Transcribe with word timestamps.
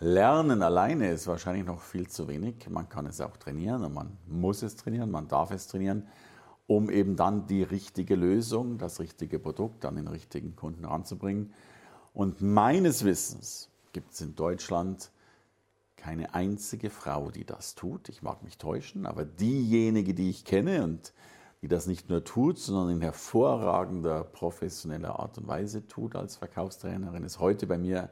Lernen 0.00 0.62
alleine 0.62 1.10
ist 1.10 1.26
wahrscheinlich 1.26 1.64
noch 1.64 1.80
viel 1.80 2.08
zu 2.08 2.28
wenig. 2.28 2.68
Man 2.68 2.88
kann 2.88 3.06
es 3.06 3.20
auch 3.20 3.36
trainieren 3.36 3.84
und 3.84 3.94
man 3.94 4.16
muss 4.26 4.62
es 4.62 4.76
trainieren, 4.76 5.10
man 5.10 5.28
darf 5.28 5.50
es 5.50 5.68
trainieren, 5.68 6.08
um 6.66 6.90
eben 6.90 7.16
dann 7.16 7.46
die 7.46 7.62
richtige 7.62 8.16
Lösung, 8.16 8.78
das 8.78 8.98
richtige 8.98 9.38
Produkt 9.38 9.84
an 9.84 9.96
den 9.96 10.08
richtigen 10.08 10.56
Kunden 10.56 10.84
ranzubringen. 10.84 11.52
Und 12.12 12.40
meines 12.40 13.04
Wissens 13.04 13.70
gibt 13.92 14.12
es 14.12 14.20
in 14.20 14.34
Deutschland 14.34 15.10
keine 15.96 16.34
einzige 16.34 16.90
Frau, 16.90 17.30
die 17.30 17.44
das 17.44 17.74
tut. 17.74 18.08
Ich 18.08 18.22
mag 18.22 18.42
mich 18.42 18.58
täuschen, 18.58 19.06
aber 19.06 19.24
diejenige, 19.24 20.12
die 20.12 20.28
ich 20.28 20.44
kenne 20.44 20.84
und 20.84 21.12
die 21.62 21.68
das 21.68 21.86
nicht 21.86 22.10
nur 22.10 22.24
tut, 22.24 22.58
sondern 22.58 22.96
in 22.96 23.00
hervorragender 23.00 24.24
professioneller 24.24 25.18
Art 25.18 25.38
und 25.38 25.46
Weise 25.46 25.86
tut 25.88 26.14
als 26.14 26.36
Verkaufstrainerin, 26.36 27.24
ist 27.24 27.38
heute 27.38 27.66
bei 27.66 27.78
mir 27.78 28.10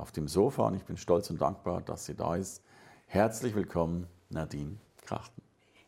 auf 0.00 0.12
dem 0.12 0.28
Sofa 0.28 0.66
und 0.66 0.74
ich 0.74 0.84
bin 0.84 0.96
stolz 0.96 1.30
und 1.30 1.40
dankbar, 1.40 1.82
dass 1.82 2.06
sie 2.06 2.14
da 2.14 2.34
ist. 2.34 2.62
Herzlich 3.06 3.54
willkommen, 3.54 4.06
Nadine 4.30 4.76
Krachten. 5.04 5.42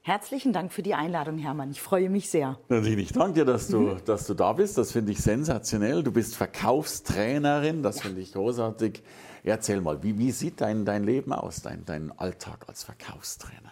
Herzlichen 0.05 0.53
Dank 0.53 0.73
für 0.73 0.83
die 0.83 0.95
Einladung, 0.95 1.39
Hermann. 1.39 1.71
Ich 1.71 1.81
freue 1.81 2.11
mich 2.11 2.29
sehr. 2.29 2.59
Nadine, 2.69 3.01
ich 3.01 3.13
danke 3.13 3.35
dir, 3.35 3.45
dass 3.45 3.69
du, 3.69 3.95
dass 4.05 4.27
du 4.27 4.35
da 4.35 4.53
bist. 4.53 4.77
Das 4.77 4.91
finde 4.91 5.13
ich 5.13 5.21
sensationell. 5.21 6.03
Du 6.03 6.11
bist 6.11 6.35
Verkaufstrainerin. 6.35 7.85
Das 7.85 8.01
finde 8.01 8.21
ich 8.21 8.33
großartig. 8.33 9.01
Erzähl 9.45 9.81
mal, 9.81 10.03
wie, 10.03 10.19
wie 10.19 10.33
sieht 10.33 10.61
dein, 10.61 10.85
dein 10.85 11.05
Leben 11.05 11.33
aus, 11.33 11.63
dein, 11.63 11.85
dein 11.85 12.11
Alltag 12.19 12.65
als 12.69 12.83
Verkaufstrainerin? 12.83 13.71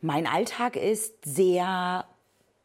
Mein 0.00 0.26
Alltag 0.26 0.76
ist 0.76 1.12
sehr 1.26 2.06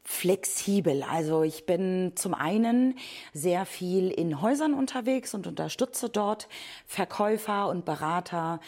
flexibel. 0.03 1.03
Also 1.03 1.43
ich 1.43 1.65
bin 1.65 2.11
zum 2.15 2.33
einen 2.33 2.95
sehr 3.33 3.65
viel 3.65 4.09
in 4.09 4.41
Häusern 4.41 4.73
unterwegs 4.73 5.33
und 5.33 5.47
unterstütze 5.47 6.09
dort 6.09 6.49
Verkäufer 6.85 7.69
und 7.69 7.85
Berater, 7.85 8.59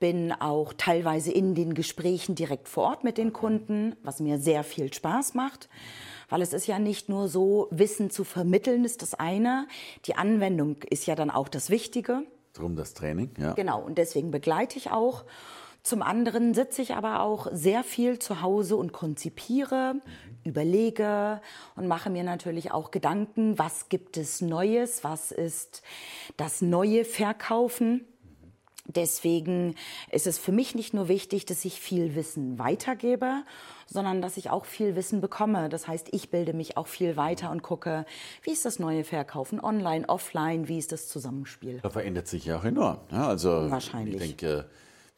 bin 0.00 0.32
auch 0.32 0.72
teilweise 0.72 1.32
in 1.32 1.54
den 1.54 1.74
Gesprächen 1.74 2.34
direkt 2.34 2.68
vor 2.68 2.84
Ort 2.84 3.04
mit 3.04 3.18
den 3.18 3.32
Kunden, 3.32 3.96
was 4.02 4.20
mir 4.20 4.38
sehr 4.38 4.64
viel 4.64 4.92
Spaß 4.92 5.34
macht. 5.34 5.68
Weil 6.28 6.42
es 6.42 6.52
ist 6.52 6.66
ja 6.66 6.78
nicht 6.78 7.08
nur 7.08 7.28
so, 7.28 7.68
Wissen 7.70 8.10
zu 8.10 8.24
vermitteln 8.24 8.84
ist 8.84 9.02
das 9.02 9.14
eine, 9.14 9.66
die 10.06 10.14
Anwendung 10.14 10.76
ist 10.88 11.06
ja 11.06 11.14
dann 11.14 11.30
auch 11.30 11.48
das 11.48 11.70
Wichtige. 11.70 12.22
Drum 12.52 12.76
das 12.76 12.94
Training, 12.94 13.30
ja. 13.38 13.52
Genau, 13.54 13.80
und 13.80 13.98
deswegen 13.98 14.30
begleite 14.30 14.78
ich 14.78 14.90
auch. 14.90 15.24
Zum 15.82 16.02
anderen 16.02 16.54
sitze 16.54 16.82
ich 16.82 16.94
aber 16.94 17.20
auch 17.20 17.46
sehr 17.52 17.82
viel 17.82 18.18
zu 18.18 18.42
Hause 18.42 18.76
und 18.76 18.92
konzipiere, 18.92 19.94
mhm. 19.94 20.00
überlege 20.44 21.40
und 21.76 21.86
mache 21.86 22.10
mir 22.10 22.24
natürlich 22.24 22.72
auch 22.72 22.90
Gedanken, 22.90 23.58
was 23.58 23.88
gibt 23.88 24.16
es 24.16 24.40
Neues, 24.40 25.04
was 25.04 25.32
ist 25.32 25.82
das 26.36 26.60
neue 26.60 27.04
Verkaufen. 27.04 28.04
Deswegen 28.90 29.74
ist 30.10 30.26
es 30.26 30.38
für 30.38 30.50
mich 30.50 30.74
nicht 30.74 30.94
nur 30.94 31.08
wichtig, 31.08 31.44
dass 31.44 31.64
ich 31.66 31.78
viel 31.78 32.14
Wissen 32.14 32.58
weitergebe, 32.58 33.44
sondern 33.86 34.22
dass 34.22 34.38
ich 34.38 34.48
auch 34.48 34.64
viel 34.64 34.96
Wissen 34.96 35.20
bekomme. 35.20 35.68
Das 35.68 35.86
heißt, 35.86 36.08
ich 36.12 36.30
bilde 36.30 36.54
mich 36.54 36.78
auch 36.78 36.86
viel 36.86 37.16
weiter 37.18 37.50
und 37.50 37.62
gucke, 37.62 38.06
wie 38.42 38.50
ist 38.50 38.64
das 38.64 38.78
neue 38.78 39.04
Verkaufen 39.04 39.60
online, 39.60 40.08
offline, 40.08 40.68
wie 40.68 40.78
ist 40.78 40.90
das 40.90 41.06
Zusammenspiel. 41.06 41.80
Da 41.82 41.90
verändert 41.90 42.28
sich 42.28 42.46
ja 42.46 42.58
auch 42.58 42.64
enorm. 42.64 43.00
Ja, 43.12 43.28
also 43.28 43.70
Wahrscheinlich. 43.70 44.14
Ich 44.22 44.36
denke, 44.36 44.70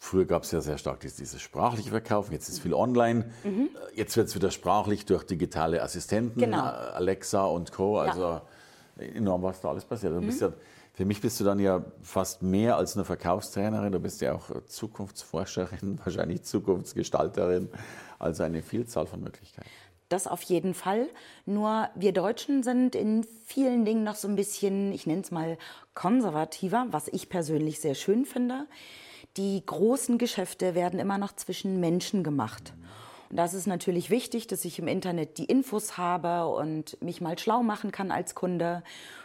Früher 0.02 0.24
gab 0.24 0.44
es 0.44 0.50
ja 0.50 0.62
sehr 0.62 0.78
stark 0.78 1.00
dieses 1.00 1.42
sprachliche 1.42 1.90
Verkaufen, 1.90 2.32
jetzt 2.32 2.48
ist 2.48 2.60
viel 2.60 2.72
online. 2.72 3.30
Mhm. 3.44 3.68
Jetzt 3.94 4.16
wird 4.16 4.28
es 4.28 4.34
wieder 4.34 4.50
sprachlich 4.50 5.04
durch 5.04 5.24
digitale 5.24 5.82
Assistenten, 5.82 6.40
genau. 6.40 6.62
Alexa 6.62 7.44
und 7.44 7.70
Co. 7.70 7.98
Also 7.98 8.22
ja. 8.22 8.42
enorm, 8.96 9.42
was 9.42 9.60
da 9.60 9.68
alles 9.68 9.84
passiert. 9.84 10.14
Mhm. 10.14 10.30
Ja, 10.30 10.52
für 10.94 11.04
mich 11.04 11.20
bist 11.20 11.38
du 11.38 11.44
dann 11.44 11.58
ja 11.58 11.84
fast 12.02 12.40
mehr 12.40 12.78
als 12.78 12.96
eine 12.96 13.04
Verkaufstrainerin, 13.04 13.92
du 13.92 14.00
bist 14.00 14.22
ja 14.22 14.34
auch 14.34 14.48
Zukunftsforscherin, 14.66 16.00
wahrscheinlich 16.04 16.44
Zukunftsgestalterin, 16.44 17.68
also 18.18 18.42
eine 18.42 18.62
Vielzahl 18.62 19.06
von 19.06 19.20
Möglichkeiten. 19.20 19.68
Das 20.08 20.26
auf 20.26 20.40
jeden 20.42 20.72
Fall. 20.72 21.08
Nur 21.44 21.90
wir 21.94 22.12
Deutschen 22.12 22.62
sind 22.62 22.94
in 22.94 23.26
vielen 23.44 23.84
Dingen 23.84 24.02
noch 24.02 24.16
so 24.16 24.28
ein 24.28 24.34
bisschen, 24.34 24.92
ich 24.92 25.06
nenne 25.06 25.20
es 25.20 25.30
mal 25.30 25.58
konservativer, 25.92 26.86
was 26.90 27.08
ich 27.08 27.28
persönlich 27.28 27.80
sehr 27.80 27.94
schön 27.94 28.24
finde 28.24 28.66
die 29.36 29.62
großen 29.64 30.18
Geschäfte 30.18 30.74
werden 30.74 30.98
immer 30.98 31.18
noch 31.18 31.34
zwischen 31.34 31.80
Menschen 31.80 32.24
gemacht. 32.24 32.74
Und 33.30 33.36
das 33.36 33.54
ist 33.54 33.68
natürlich 33.68 34.10
wichtig, 34.10 34.48
dass 34.48 34.64
ich 34.64 34.80
im 34.80 34.88
Internet 34.88 35.38
die 35.38 35.44
Infos 35.44 35.96
habe 35.96 36.48
und 36.52 37.00
mich 37.00 37.20
mal 37.20 37.38
schlau 37.38 37.62
machen 37.62 37.92
kann 37.92 38.10
als 38.10 38.34
Kunde. 38.34 38.82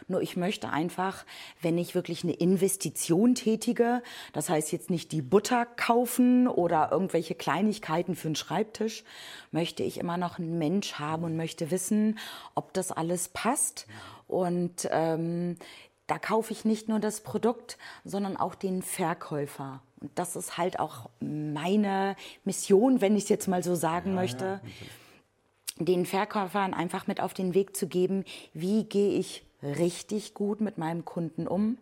Nur 0.07 0.21
ich 0.21 0.37
möchte 0.37 0.69
einfach, 0.69 1.25
wenn 1.59 1.79
ich 1.79 1.95
wirklich 1.95 2.23
eine 2.23 2.33
Investition 2.33 3.33
tätige, 3.33 4.03
das 4.31 4.47
heißt 4.47 4.71
jetzt 4.71 4.91
nicht 4.91 5.11
die 5.11 5.23
Butter 5.23 5.65
kaufen 5.65 6.47
oder 6.47 6.89
irgendwelche 6.91 7.33
Kleinigkeiten 7.33 8.15
für 8.15 8.27
einen 8.27 8.35
Schreibtisch, 8.35 9.03
möchte 9.51 9.81
ich 9.81 9.99
immer 9.99 10.17
noch 10.17 10.37
einen 10.37 10.59
Mensch 10.59 10.93
haben 10.93 11.23
und 11.23 11.35
möchte 11.35 11.71
wissen, 11.71 12.19
ob 12.53 12.73
das 12.73 12.91
alles 12.91 13.29
passt. 13.29 13.87
Und 14.27 14.87
ähm, 14.91 15.57
da 16.05 16.19
kaufe 16.19 16.53
ich 16.53 16.63
nicht 16.63 16.87
nur 16.87 16.99
das 16.99 17.21
Produkt, 17.21 17.79
sondern 18.03 18.37
auch 18.37 18.53
den 18.53 18.83
Verkäufer. 18.83 19.81
Und 20.01 20.11
das 20.15 20.35
ist 20.35 20.57
halt 20.57 20.79
auch 20.79 21.09
meine 21.19 22.15
Mission, 22.43 23.01
wenn 23.01 23.15
ich 23.15 23.23
es 23.23 23.29
jetzt 23.29 23.47
mal 23.47 23.63
so 23.63 23.75
sagen 23.75 24.11
ja, 24.11 24.15
möchte, 24.15 24.45
ja, 24.63 25.85
den 25.85 26.05
Verkäufern 26.05 26.73
einfach 26.73 27.07
mit 27.07 27.21
auf 27.21 27.33
den 27.33 27.53
Weg 27.53 27.75
zu 27.75 27.87
geben, 27.87 28.23
wie 28.53 28.83
gehe 28.85 29.17
ich 29.17 29.43
richtig 29.61 30.33
gut 30.33 30.61
mit 30.61 30.77
meinem 30.77 31.05
Kunden 31.05 31.47
um, 31.47 31.77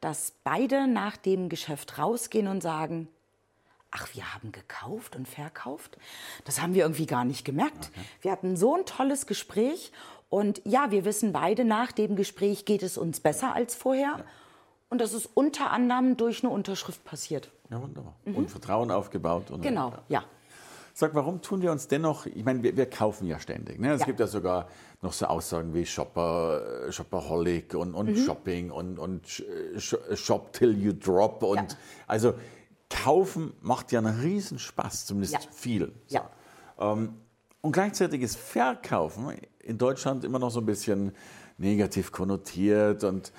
dass 0.00 0.32
beide 0.44 0.86
nach 0.86 1.16
dem 1.16 1.48
Geschäft 1.48 1.98
rausgehen 1.98 2.48
und 2.48 2.62
sagen, 2.62 3.08
ach, 3.90 4.08
wir 4.14 4.34
haben 4.34 4.52
gekauft 4.52 5.16
und 5.16 5.26
verkauft. 5.26 5.96
Das 6.44 6.60
haben 6.60 6.74
wir 6.74 6.82
irgendwie 6.82 7.06
gar 7.06 7.24
nicht 7.24 7.44
gemerkt. 7.44 7.90
Okay. 7.90 8.06
Wir 8.22 8.32
hatten 8.32 8.56
so 8.56 8.76
ein 8.76 8.84
tolles 8.84 9.26
Gespräch 9.26 9.92
und 10.28 10.60
ja, 10.64 10.90
wir 10.90 11.04
wissen 11.04 11.32
beide, 11.32 11.64
nach 11.64 11.92
dem 11.92 12.16
Gespräch 12.16 12.64
geht 12.64 12.82
es 12.82 12.98
uns 12.98 13.20
besser 13.20 13.54
als 13.54 13.74
vorher. 13.74 14.16
Ja. 14.18 14.24
Und 14.90 15.00
das 15.00 15.12
ist 15.12 15.28
unter 15.34 15.70
anderem 15.70 16.16
durch 16.16 16.42
eine 16.42 16.52
Unterschrift 16.52 17.04
passiert. 17.04 17.50
Ja, 17.70 17.82
wunderbar. 17.82 18.14
Mhm. 18.24 18.36
Und 18.36 18.50
Vertrauen 18.50 18.90
aufgebaut. 18.90 19.44
genau, 19.60 19.92
ja. 20.08 20.24
Sag, 20.94 21.14
warum 21.14 21.42
tun 21.42 21.62
wir 21.62 21.70
uns 21.70 21.86
dennoch, 21.86 22.26
ich 22.26 22.44
meine, 22.44 22.62
wir, 22.64 22.76
wir 22.76 22.90
kaufen 22.90 23.26
ja 23.28 23.38
ständig. 23.38 23.78
Ne? 23.78 23.92
Es 23.92 24.00
ja. 24.00 24.06
gibt 24.06 24.18
ja 24.18 24.26
sogar 24.26 24.66
noch 25.00 25.12
so 25.12 25.26
Aussagen 25.26 25.72
wie 25.72 25.86
Shopper, 25.86 26.88
äh, 26.88 26.92
Shopaholic 26.92 27.74
und, 27.74 27.94
und 27.94 28.08
mhm. 28.08 28.16
Shopping 28.16 28.70
und, 28.72 28.98
und 28.98 29.44
Shop 29.76 30.52
till 30.52 30.76
you 30.76 30.92
drop. 30.92 31.44
Und 31.44 31.56
ja. 31.56 31.78
also 32.08 32.34
kaufen 32.90 33.52
macht 33.60 33.92
ja 33.92 34.00
einen 34.00 34.18
Riesenspaß, 34.18 35.06
zumindest 35.06 35.34
ja. 35.34 35.40
viel. 35.52 35.92
Ja. 36.08 36.30
Ähm, 36.80 37.14
und 37.60 37.72
gleichzeitig 37.72 38.22
ist 38.22 38.36
Verkaufen 38.36 39.36
in 39.60 39.78
Deutschland 39.78 40.24
immer 40.24 40.40
noch 40.40 40.50
so 40.50 40.60
ein 40.60 40.66
bisschen 40.66 41.12
negativ 41.58 42.10
konnotiert. 42.10 43.04
Und 43.04 43.28
äh, 43.28 43.32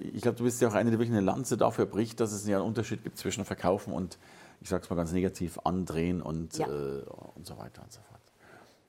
ich 0.00 0.22
glaube, 0.22 0.36
du 0.36 0.44
bist 0.44 0.60
ja 0.60 0.68
auch 0.68 0.74
eine, 0.74 0.90
die 0.90 0.98
wirklich 0.98 1.16
eine 1.16 1.24
Lanze 1.24 1.56
dafür 1.56 1.86
bricht, 1.86 2.20
dass 2.20 2.32
es 2.32 2.46
ja 2.46 2.58
einen 2.58 2.66
Unterschied 2.66 3.02
gibt 3.02 3.16
zwischen 3.16 3.44
Verkaufen 3.44 3.92
und, 3.92 4.18
ich 4.60 4.68
sage 4.68 4.84
es 4.84 4.90
mal 4.90 4.96
ganz 4.96 5.12
negativ, 5.12 5.58
andrehen 5.64 6.20
und, 6.20 6.58
ja. 6.58 6.66
äh, 6.66 7.02
und 7.34 7.46
so 7.46 7.56
weiter 7.56 7.82
und 7.82 7.92
so 7.92 8.00
fort. 8.02 8.20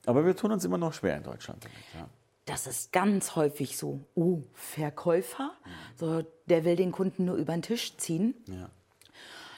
Aber 0.06 0.26
wir 0.26 0.36
tun 0.36 0.52
uns 0.52 0.66
immer 0.66 0.78
noch 0.78 0.94
schwer 0.94 1.18
in 1.18 1.24
Deutschland 1.24 1.64
damit. 1.64 1.78
Ja. 1.94 2.10
Das 2.46 2.68
ist 2.68 2.92
ganz 2.92 3.36
häufig 3.36 3.78
so. 3.78 4.02
Oh, 4.16 4.42
Verkäufer, 4.54 5.52
mhm. 5.64 5.98
so, 5.98 6.24
der 6.48 6.66
will 6.66 6.76
den 6.76 6.92
Kunden 6.92 7.26
nur 7.26 7.36
über 7.36 7.54
den 7.54 7.62
Tisch 7.62 7.96
ziehen. 7.98 8.34
Ja. 8.48 8.70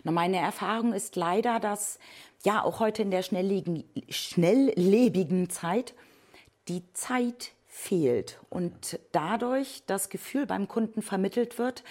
Na, 0.03 0.11
meine 0.11 0.37
Erfahrung 0.37 0.93
ist 0.93 1.15
leider, 1.15 1.59
dass 1.59 1.97
ja 2.43 2.63
auch 2.63 2.79
heute 2.79 3.01
in 3.01 3.09
der 3.09 3.23
schnelllebigen 3.23 5.49
Zeit 5.49 5.95
die 6.67 6.83
Zeit 6.93 7.53
fehlt 7.75 8.39
und 8.51 8.99
dadurch 9.13 9.81
das 9.87 10.09
Gefühl 10.09 10.45
beim 10.45 10.67
Kunden 10.67 11.01
vermittelt 11.01 11.57
wird, 11.57 11.83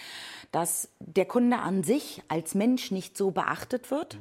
dass 0.52 0.88
der 1.00 1.24
Kunde 1.24 1.58
an 1.58 1.82
sich 1.82 2.22
als 2.28 2.54
Mensch 2.54 2.92
nicht 2.92 3.16
so 3.16 3.32
beachtet 3.32 3.90
wird, 3.90 4.16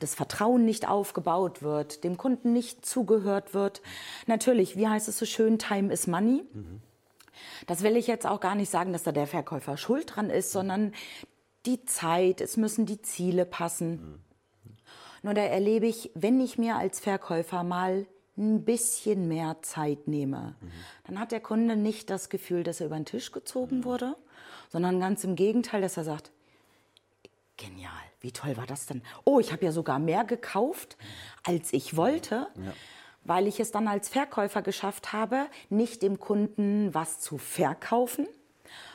das 0.00 0.14
Vertrauen 0.14 0.64
nicht 0.64 0.88
aufgebaut 0.88 1.60
wird, 1.60 2.02
dem 2.02 2.16
Kunden 2.16 2.54
nicht 2.54 2.86
zugehört 2.86 3.52
wird. 3.52 3.82
Natürlich, 4.26 4.76
wie 4.78 4.88
heißt 4.88 5.06
es 5.06 5.18
so 5.18 5.26
schön, 5.26 5.58
Time 5.58 5.92
is 5.92 6.06
Money. 6.06 6.44
Das 7.66 7.82
will 7.82 7.98
ich 7.98 8.06
jetzt 8.06 8.26
auch 8.26 8.40
gar 8.40 8.54
nicht 8.54 8.70
sagen, 8.70 8.94
dass 8.94 9.02
da 9.02 9.12
der 9.12 9.26
Verkäufer 9.26 9.76
schuld 9.76 10.16
dran 10.16 10.30
ist, 10.30 10.50
sondern 10.50 10.94
die 11.66 11.84
Zeit, 11.84 12.40
es 12.40 12.56
müssen 12.56 12.86
die 12.86 13.02
Ziele 13.02 13.44
passen. 13.44 14.24
Nur 15.22 15.34
da 15.34 15.42
erlebe 15.42 15.86
ich, 15.86 16.10
wenn 16.14 16.40
ich 16.40 16.56
mir 16.56 16.76
als 16.76 17.00
Verkäufer 17.00 17.64
mal 17.64 18.06
ein 18.36 18.64
bisschen 18.64 19.28
mehr 19.28 19.58
Zeit 19.62 20.08
nehme, 20.08 20.56
mhm. 20.60 20.70
dann 21.06 21.18
hat 21.18 21.32
der 21.32 21.40
Kunde 21.40 21.76
nicht 21.76 22.10
das 22.10 22.28
Gefühl, 22.28 22.64
dass 22.64 22.80
er 22.80 22.86
über 22.86 22.96
den 22.96 23.04
Tisch 23.04 23.32
gezogen 23.32 23.78
mhm. 23.78 23.84
wurde, 23.84 24.16
sondern 24.70 25.00
ganz 25.00 25.24
im 25.24 25.36
Gegenteil, 25.36 25.82
dass 25.82 25.96
er 25.96 26.04
sagt, 26.04 26.32
genial, 27.56 27.92
wie 28.20 28.32
toll 28.32 28.56
war 28.56 28.66
das 28.66 28.86
denn? 28.86 29.02
Oh, 29.24 29.38
ich 29.40 29.52
habe 29.52 29.64
ja 29.64 29.72
sogar 29.72 29.98
mehr 29.98 30.24
gekauft, 30.24 30.96
als 31.44 31.72
ich 31.72 31.96
wollte. 31.96 32.48
Ja 32.56 32.72
weil 33.24 33.46
ich 33.46 33.60
es 33.60 33.70
dann 33.70 33.88
als 33.88 34.08
Verkäufer 34.08 34.62
geschafft 34.62 35.12
habe, 35.12 35.46
nicht 35.70 36.02
dem 36.02 36.18
Kunden 36.18 36.92
was 36.94 37.20
zu 37.20 37.38
verkaufen, 37.38 38.26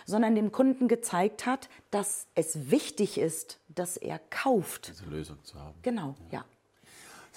sondern 0.06 0.36
dem 0.36 0.52
Kunden 0.52 0.88
gezeigt 0.88 1.46
hat, 1.46 1.70
dass 1.92 2.28
es 2.36 2.72
wichtig 2.72 3.18
ist, 3.18 3.60
dass 3.70 3.98
er 3.98 4.20
kauft. 4.30 4.90
Diese 4.90 5.06
Lösung 5.06 5.44
zu 5.44 5.60
haben. 5.60 5.78
Genau, 5.82 6.16
ja. 6.32 6.40
ja. 6.40 6.46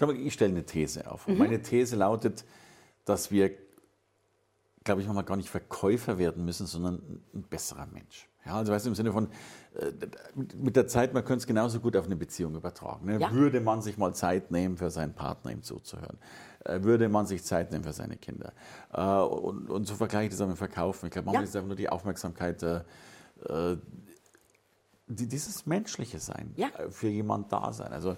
Ich 0.08 0.32
stelle 0.32 0.52
eine 0.52 0.64
These 0.64 1.10
auf. 1.10 1.26
Mhm. 1.26 1.38
Meine 1.38 1.62
These 1.62 1.96
lautet, 1.96 2.44
dass 3.04 3.30
wir, 3.30 3.50
glaube 4.84 5.00
ich, 5.00 5.06
manchmal 5.06 5.24
gar 5.24 5.36
nicht 5.36 5.50
Verkäufer 5.50 6.18
werden 6.18 6.44
müssen, 6.44 6.66
sondern 6.66 7.22
ein 7.34 7.42
besserer 7.42 7.86
Mensch. 7.86 8.28
Ja, 8.46 8.54
also 8.54 8.72
weißt 8.72 8.86
du, 8.86 8.90
im 8.90 8.94
Sinne 8.94 9.12
von, 9.12 9.28
äh, 9.74 9.92
mit 10.56 10.74
der 10.74 10.86
Zeit, 10.86 11.12
man 11.12 11.24
könnte 11.24 11.42
es 11.42 11.46
genauso 11.46 11.80
gut 11.80 11.94
auf 11.96 12.06
eine 12.06 12.16
Beziehung 12.16 12.54
übertragen. 12.54 13.06
Ne? 13.06 13.20
Ja. 13.20 13.32
Würde 13.32 13.60
man 13.60 13.82
sich 13.82 13.98
mal 13.98 14.14
Zeit 14.14 14.50
nehmen, 14.50 14.78
für 14.78 14.90
seinen 14.90 15.14
Partner 15.14 15.50
ihm 15.50 15.62
zuzuhören? 15.62 16.18
Äh, 16.64 16.82
würde 16.82 17.08
man 17.08 17.26
sich 17.26 17.44
Zeit 17.44 17.70
nehmen 17.70 17.84
für 17.84 17.92
seine 17.92 18.16
Kinder? 18.16 18.52
Äh, 18.92 19.02
und, 19.02 19.68
und 19.68 19.86
so 19.86 19.94
vergleiche 19.94 20.24
ich 20.24 20.30
das 20.30 20.40
auch 20.40 20.48
mit 20.48 20.56
Verkaufen. 20.56 21.06
Ich 21.06 21.12
glaube, 21.12 21.26
manchmal 21.26 21.44
ja. 21.44 21.48
ist 21.48 21.56
einfach 21.56 21.68
nur 21.68 21.76
die 21.76 21.90
Aufmerksamkeit, 21.90 22.62
äh, 22.62 22.80
die, 25.06 25.28
dieses 25.28 25.66
menschliche 25.66 26.18
Sein, 26.18 26.52
ja. 26.56 26.68
für 26.88 27.08
jemand 27.08 27.52
da 27.52 27.72
sein. 27.72 27.92
Also 27.92 28.16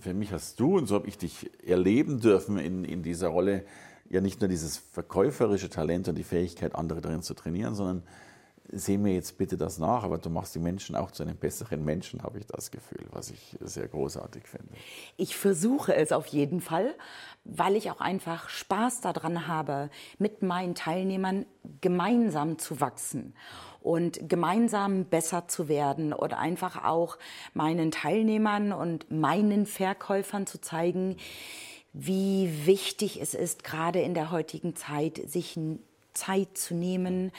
für 0.00 0.14
mich 0.14 0.32
hast 0.32 0.58
du, 0.60 0.76
und 0.76 0.86
so 0.86 0.94
habe 0.94 1.08
ich 1.08 1.18
dich 1.18 1.50
erleben 1.66 2.20
dürfen 2.20 2.58
in, 2.58 2.84
in 2.84 3.02
dieser 3.02 3.28
Rolle, 3.28 3.64
ja 4.10 4.20
nicht 4.20 4.40
nur 4.40 4.48
dieses 4.48 4.78
verkäuferische 4.78 5.68
Talent 5.68 6.08
und 6.08 6.16
die 6.16 6.24
Fähigkeit, 6.24 6.74
andere 6.74 7.00
darin 7.00 7.22
zu 7.22 7.34
trainieren, 7.34 7.74
sondern 7.74 8.02
seh 8.70 8.98
mir 8.98 9.14
jetzt 9.14 9.38
bitte 9.38 9.56
das 9.56 9.78
nach, 9.78 10.04
aber 10.04 10.18
du 10.18 10.30
machst 10.30 10.54
die 10.54 10.58
Menschen 10.58 10.94
auch 10.94 11.10
zu 11.10 11.22
einem 11.22 11.36
besseren 11.36 11.84
Menschen, 11.84 12.22
habe 12.22 12.38
ich 12.38 12.46
das 12.46 12.70
Gefühl, 12.70 13.06
was 13.10 13.30
ich 13.30 13.56
sehr 13.60 13.88
großartig 13.88 14.46
finde. 14.46 14.68
Ich 15.16 15.36
versuche 15.36 15.94
es 15.94 16.12
auf 16.12 16.26
jeden 16.26 16.60
Fall, 16.60 16.94
weil 17.44 17.76
ich 17.76 17.90
auch 17.90 18.00
einfach 18.00 18.48
Spaß 18.48 19.00
daran 19.00 19.46
habe, 19.46 19.90
mit 20.18 20.42
meinen 20.42 20.74
Teilnehmern 20.74 21.46
gemeinsam 21.80 22.58
zu 22.58 22.80
wachsen 22.80 23.34
und 23.80 24.28
gemeinsam 24.28 25.06
besser 25.06 25.48
zu 25.48 25.68
werden 25.68 26.12
oder 26.12 26.38
einfach 26.38 26.84
auch 26.84 27.18
meinen 27.54 27.90
Teilnehmern 27.90 28.72
und 28.72 29.10
meinen 29.10 29.66
Verkäufern 29.66 30.46
zu 30.46 30.60
zeigen, 30.60 31.16
wie 31.92 32.66
wichtig 32.66 33.20
es 33.20 33.34
ist, 33.34 33.64
gerade 33.64 34.00
in 34.00 34.14
der 34.14 34.30
heutigen 34.30 34.76
Zeit, 34.76 35.20
sich 35.26 35.58
Zeit 36.14 36.56
zu 36.56 36.74
nehmen, 36.74 37.32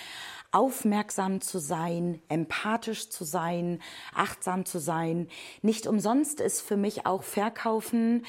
aufmerksam 0.52 1.42
zu 1.42 1.60
sein, 1.60 2.22
empathisch 2.28 3.10
zu 3.10 3.24
sein, 3.24 3.82
achtsam 4.14 4.66
zu 4.66 4.80
sein. 4.80 5.28
Nicht 5.62 5.88
umsonst 5.88 6.40
ist 6.42 6.62
für 6.62 6.78
mich 6.78 7.06
auch 7.06 7.24
Verkaufen 7.24 8.26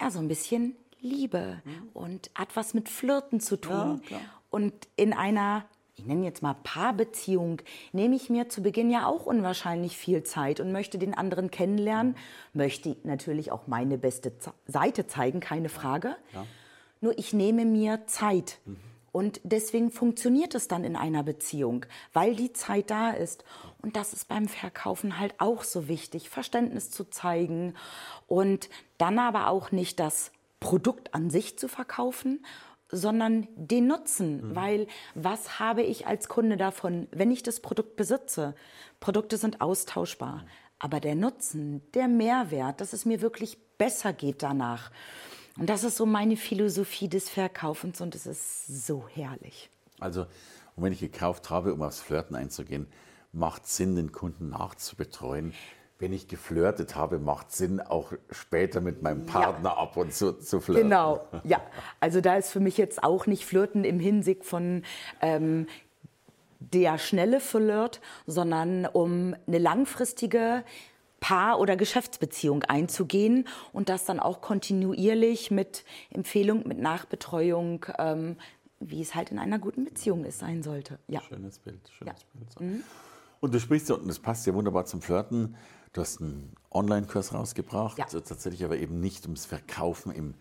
ja 0.00 0.10
so 0.10 0.18
ein 0.18 0.28
bisschen 0.28 0.76
Liebe 1.00 1.62
mhm. 1.64 1.88
und 1.94 2.30
hat 2.34 2.56
was 2.56 2.74
mit 2.74 2.88
Flirten 2.88 3.40
zu 3.40 3.56
tun. 3.56 4.02
Ja, 4.08 4.20
und 4.50 4.74
in 4.96 5.12
einer 5.12 5.64
ich 5.96 6.06
nenne 6.06 6.24
jetzt 6.24 6.42
mal 6.42 6.54
Paarbeziehung, 6.54 7.60
nehme 7.92 8.16
ich 8.16 8.30
mir 8.30 8.48
zu 8.48 8.62
Beginn 8.62 8.90
ja 8.90 9.04
auch 9.04 9.26
unwahrscheinlich 9.26 9.98
viel 9.98 10.22
Zeit 10.22 10.58
und 10.58 10.72
möchte 10.72 10.96
den 10.96 11.12
anderen 11.12 11.50
kennenlernen, 11.50 12.16
möchte 12.54 12.96
natürlich 13.02 13.52
auch 13.52 13.66
meine 13.66 13.98
beste 13.98 14.32
Seite 14.66 15.06
zeigen, 15.06 15.40
keine 15.40 15.68
Frage. 15.68 16.16
Ja. 16.32 16.46
Nur 17.02 17.18
ich 17.18 17.34
nehme 17.34 17.66
mir 17.66 18.06
Zeit. 18.06 18.60
Mhm. 18.64 18.89
Und 19.12 19.40
deswegen 19.42 19.90
funktioniert 19.90 20.54
es 20.54 20.68
dann 20.68 20.84
in 20.84 20.96
einer 20.96 21.22
Beziehung, 21.22 21.86
weil 22.12 22.36
die 22.36 22.52
Zeit 22.52 22.90
da 22.90 23.10
ist. 23.10 23.44
Und 23.82 23.96
das 23.96 24.12
ist 24.12 24.28
beim 24.28 24.48
Verkaufen 24.48 25.18
halt 25.18 25.34
auch 25.38 25.64
so 25.64 25.88
wichtig, 25.88 26.30
Verständnis 26.30 26.90
zu 26.90 27.04
zeigen 27.04 27.74
und 28.28 28.68
dann 28.98 29.18
aber 29.18 29.48
auch 29.48 29.72
nicht 29.72 29.98
das 29.98 30.30
Produkt 30.60 31.14
an 31.14 31.30
sich 31.30 31.58
zu 31.58 31.66
verkaufen, 31.66 32.44
sondern 32.92 33.48
den 33.54 33.86
Nutzen, 33.86 34.48
mhm. 34.48 34.56
weil 34.56 34.86
was 35.14 35.58
habe 35.58 35.82
ich 35.82 36.06
als 36.06 36.28
Kunde 36.28 36.56
davon, 36.56 37.08
wenn 37.12 37.30
ich 37.30 37.42
das 37.42 37.60
Produkt 37.60 37.96
besitze? 37.96 38.54
Produkte 38.98 39.36
sind 39.36 39.60
austauschbar, 39.60 40.36
mhm. 40.36 40.48
aber 40.78 41.00
der 41.00 41.14
Nutzen, 41.14 41.82
der 41.94 42.08
Mehrwert, 42.08 42.80
dass 42.80 42.92
es 42.92 43.04
mir 43.04 43.20
wirklich 43.20 43.58
besser 43.78 44.12
geht 44.12 44.42
danach. 44.42 44.90
Und 45.60 45.68
das 45.68 45.84
ist 45.84 45.98
so 45.98 46.06
meine 46.06 46.38
Philosophie 46.38 47.06
des 47.06 47.28
Verkaufens 47.28 48.00
und 48.00 48.14
es 48.14 48.24
ist 48.24 48.86
so 48.86 49.04
herrlich. 49.12 49.68
Also, 49.98 50.22
und 50.74 50.84
wenn 50.84 50.92
ich 50.94 51.00
gekauft 51.00 51.50
habe, 51.50 51.74
um 51.74 51.82
aufs 51.82 52.00
Flirten 52.00 52.34
einzugehen, 52.34 52.86
macht 53.34 53.66
Sinn, 53.66 53.94
den 53.94 54.10
Kunden 54.10 54.48
nachzubetreuen. 54.48 55.52
Wenn 55.98 56.14
ich 56.14 56.28
geflirtet 56.28 56.96
habe, 56.96 57.18
macht 57.18 57.52
Sinn, 57.52 57.78
auch 57.78 58.14
später 58.30 58.80
mit 58.80 59.02
meinem 59.02 59.26
Partner 59.26 59.68
ja. 59.68 59.76
ab 59.76 59.98
und 59.98 60.14
zu 60.14 60.32
zu 60.38 60.60
flirten. 60.60 60.84
Genau, 60.84 61.28
ja. 61.44 61.60
Also 62.00 62.22
da 62.22 62.36
ist 62.36 62.50
für 62.50 62.60
mich 62.60 62.78
jetzt 62.78 63.04
auch 63.04 63.26
nicht 63.26 63.44
Flirten 63.44 63.84
im 63.84 64.00
Hinsicht 64.00 64.46
von 64.46 64.82
ähm, 65.20 65.66
der 66.58 66.96
schnelle 66.96 67.38
Flirt, 67.38 68.00
sondern 68.26 68.86
um 68.86 69.36
eine 69.46 69.58
langfristige 69.58 70.64
Paar- 71.20 71.60
oder 71.60 71.76
Geschäftsbeziehung 71.76 72.64
einzugehen 72.64 73.46
und 73.72 73.88
das 73.88 74.04
dann 74.04 74.20
auch 74.20 74.40
kontinuierlich 74.40 75.50
mit 75.50 75.84
Empfehlung, 76.10 76.66
mit 76.66 76.78
Nachbetreuung, 76.78 77.86
ähm, 77.98 78.36
wie 78.80 79.02
es 79.02 79.14
halt 79.14 79.30
in 79.30 79.38
einer 79.38 79.58
guten 79.58 79.84
Beziehung 79.84 80.24
ist, 80.24 80.38
sein 80.38 80.62
sollte. 80.62 80.98
Ja. 81.06 81.20
Schönes 81.20 81.58
Bild, 81.58 81.80
schönes 81.96 82.14
ja. 82.22 82.28
Bild. 82.32 82.52
So. 82.52 82.64
Mhm. 82.64 82.82
Und 83.40 83.54
du 83.54 83.60
sprichst 83.60 83.88
ja, 83.88 83.94
und 83.94 84.08
das 84.08 84.18
passt 84.18 84.46
ja 84.46 84.54
wunderbar 84.54 84.86
zum 84.86 85.02
Flirten, 85.02 85.56
du 85.92 86.00
hast 86.00 86.20
einen 86.20 86.54
Online-Kurs 86.70 87.34
rausgebracht, 87.34 87.98
ja. 87.98 88.04
tatsächlich 88.06 88.64
aber 88.64 88.76
eben 88.76 89.00
nicht 89.00 89.24
ums 89.24 89.46
Verkaufen 89.46 90.12
im 90.12 90.34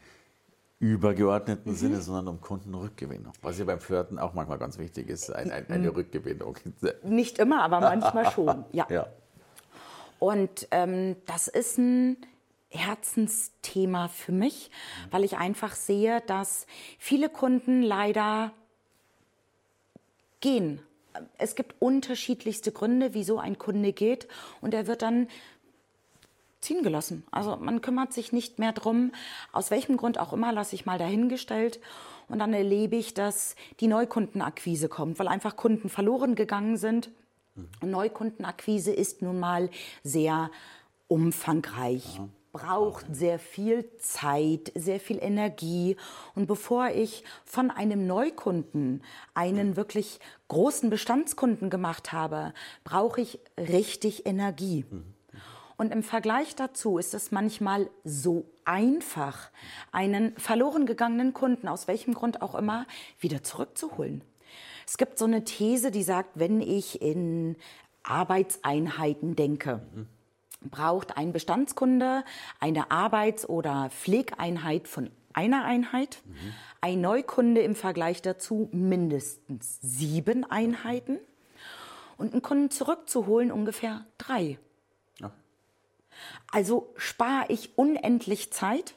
übergeordneten 0.79 1.73
mhm. 1.73 1.75
Sinne, 1.75 2.01
sondern 2.01 2.29
um 2.29 2.41
Kundenrückgewinnung. 2.41 3.33
Was 3.41 3.59
ja 3.59 3.65
beim 3.65 3.79
Flirten 3.79 4.17
auch 4.17 4.33
manchmal 4.33 4.57
ganz 4.57 4.77
wichtig 4.77 5.09
ist, 5.09 5.29
ein, 5.29 5.51
ein, 5.51 5.67
eine 5.67 5.89
mhm. 5.89 5.95
Rückgewinnung. 5.95 6.55
Nicht 7.03 7.37
immer, 7.37 7.63
aber 7.63 7.81
manchmal 7.81 8.31
schon, 8.31 8.63
ja. 8.71 8.87
ja. 8.89 9.07
Und 10.19 10.67
ähm, 10.71 11.15
das 11.25 11.47
ist 11.47 11.77
ein 11.77 12.17
Herzensthema 12.69 14.09
für 14.09 14.31
mich, 14.31 14.69
weil 15.09 15.23
ich 15.23 15.37
einfach 15.37 15.75
sehe, 15.75 16.21
dass 16.21 16.67
viele 16.99 17.29
Kunden 17.29 17.81
leider 17.81 18.51
gehen. 20.41 20.81
Es 21.37 21.55
gibt 21.55 21.75
unterschiedlichste 21.81 22.71
Gründe, 22.71 23.13
wieso 23.13 23.39
ein 23.39 23.57
Kunde 23.57 23.91
geht 23.93 24.27
und 24.61 24.73
er 24.73 24.87
wird 24.87 25.01
dann 25.01 25.27
ziehen 26.61 26.83
gelassen. 26.83 27.23
Also 27.31 27.55
man 27.55 27.81
kümmert 27.81 28.13
sich 28.13 28.31
nicht 28.31 28.59
mehr 28.59 28.73
drum, 28.73 29.13
aus 29.51 29.71
welchem 29.71 29.97
Grund 29.97 30.19
auch 30.19 30.33
immer, 30.33 30.51
lasse 30.51 30.75
ich 30.75 30.85
mal 30.85 30.99
dahingestellt. 30.99 31.79
Und 32.27 32.39
dann 32.39 32.53
erlebe 32.53 32.95
ich, 32.95 33.15
dass 33.15 33.55
die 33.79 33.87
Neukundenakquise 33.87 34.87
kommt, 34.87 35.17
weil 35.17 35.27
einfach 35.27 35.55
Kunden 35.55 35.89
verloren 35.89 36.35
gegangen 36.35 36.77
sind 36.77 37.09
Neukundenakquise 37.81 38.91
ist 38.91 39.21
nun 39.21 39.39
mal 39.39 39.69
sehr 40.03 40.51
umfangreich. 41.07 42.17
Ja 42.17 42.29
braucht 42.51 43.05
sehr 43.11 43.39
viel 43.39 43.89
Zeit, 43.97 44.71
sehr 44.75 44.99
viel 44.99 45.19
Energie. 45.21 45.97
Und 46.35 46.47
bevor 46.47 46.89
ich 46.89 47.23
von 47.45 47.71
einem 47.71 48.07
Neukunden 48.07 49.03
einen 49.33 49.75
wirklich 49.75 50.19
großen 50.47 50.89
Bestandskunden 50.89 51.69
gemacht 51.69 52.11
habe, 52.11 52.53
brauche 52.83 53.21
ich 53.21 53.39
richtig 53.57 54.25
Energie. 54.25 54.85
Und 55.77 55.93
im 55.93 56.03
Vergleich 56.03 56.55
dazu 56.55 56.97
ist 56.97 57.13
es 57.13 57.31
manchmal 57.31 57.89
so 58.03 58.45
einfach, 58.65 59.49
einen 59.91 60.37
verloren 60.37 60.85
gegangenen 60.85 61.33
Kunden, 61.33 61.67
aus 61.67 61.87
welchem 61.87 62.13
Grund 62.13 62.41
auch 62.41 62.55
immer, 62.55 62.85
wieder 63.19 63.43
zurückzuholen. 63.43 64.23
Es 64.89 64.97
gibt 64.97 65.19
so 65.19 65.25
eine 65.25 65.43
These, 65.43 65.91
die 65.91 66.01
sagt, 66.01 66.31
wenn 66.33 66.61
ich 66.61 66.99
in 66.99 67.57
Arbeitseinheiten 68.01 69.35
denke, 69.35 69.83
braucht 70.61 71.15
ein 71.15 71.31
Bestandskunde 71.31 72.23
eine 72.59 72.89
Arbeits- 72.89 73.47
oder 73.47 73.91
Pflegeinheit 73.91 74.87
von 74.87 75.11
einer 75.31 75.63
Einheit, 75.63 76.23
mhm. 76.25 76.53
ein 76.81 77.01
Neukunde 77.01 77.61
im 77.61 77.75
Vergleich 77.75 78.23
dazu 78.23 78.67
mindestens 78.71 79.77
sieben 79.83 80.43
Einheiten 80.43 81.19
und 82.17 82.33
einen 82.33 82.41
Kunden 82.41 82.71
zurückzuholen 82.71 83.51
ungefähr 83.51 84.07
drei. 84.17 84.57
Ja. 85.19 85.29
Also 86.51 86.91
spare 86.97 87.45
ich 87.49 87.77
unendlich 87.77 88.51
Zeit 88.51 88.95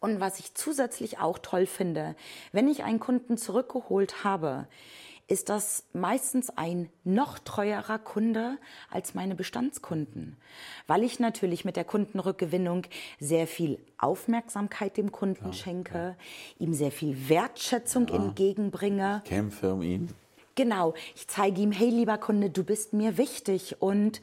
und 0.00 0.20
was 0.20 0.38
ich 0.38 0.54
zusätzlich 0.54 1.18
auch 1.18 1.38
toll 1.38 1.66
finde, 1.66 2.14
wenn 2.52 2.68
ich 2.68 2.84
einen 2.84 3.00
Kunden 3.00 3.36
zurückgeholt 3.36 4.24
habe, 4.24 4.66
ist 5.28 5.50
das 5.50 5.84
meistens 5.92 6.48
ein 6.50 6.88
noch 7.04 7.38
treuerer 7.38 7.98
Kunde 7.98 8.56
als 8.90 9.14
meine 9.14 9.34
Bestandskunden, 9.34 10.38
weil 10.86 11.02
ich 11.02 11.20
natürlich 11.20 11.66
mit 11.66 11.76
der 11.76 11.84
Kundenrückgewinnung 11.84 12.84
sehr 13.20 13.46
viel 13.46 13.78
Aufmerksamkeit 13.98 14.96
dem 14.96 15.12
Kunden 15.12 15.52
schenke, 15.52 16.16
ihm 16.58 16.72
sehr 16.72 16.90
viel 16.90 17.28
Wertschätzung 17.28 18.08
entgegenbringe. 18.08 19.22
Kämpfe 19.26 19.74
um 19.74 19.82
ihn. 19.82 20.08
Genau, 20.54 20.94
ich 21.14 21.28
zeige 21.28 21.60
ihm, 21.60 21.70
hey 21.70 21.90
lieber 21.90 22.18
Kunde, 22.18 22.50
du 22.50 22.64
bist 22.64 22.92
mir 22.92 23.16
wichtig 23.16 23.80
und 23.80 24.20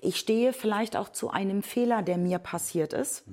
ich 0.00 0.16
stehe 0.16 0.52
vielleicht 0.52 0.96
auch 0.96 1.10
zu 1.10 1.30
einem 1.30 1.62
Fehler, 1.62 2.02
der 2.02 2.16
mir 2.18 2.38
passiert 2.38 2.92
ist. 2.92 3.24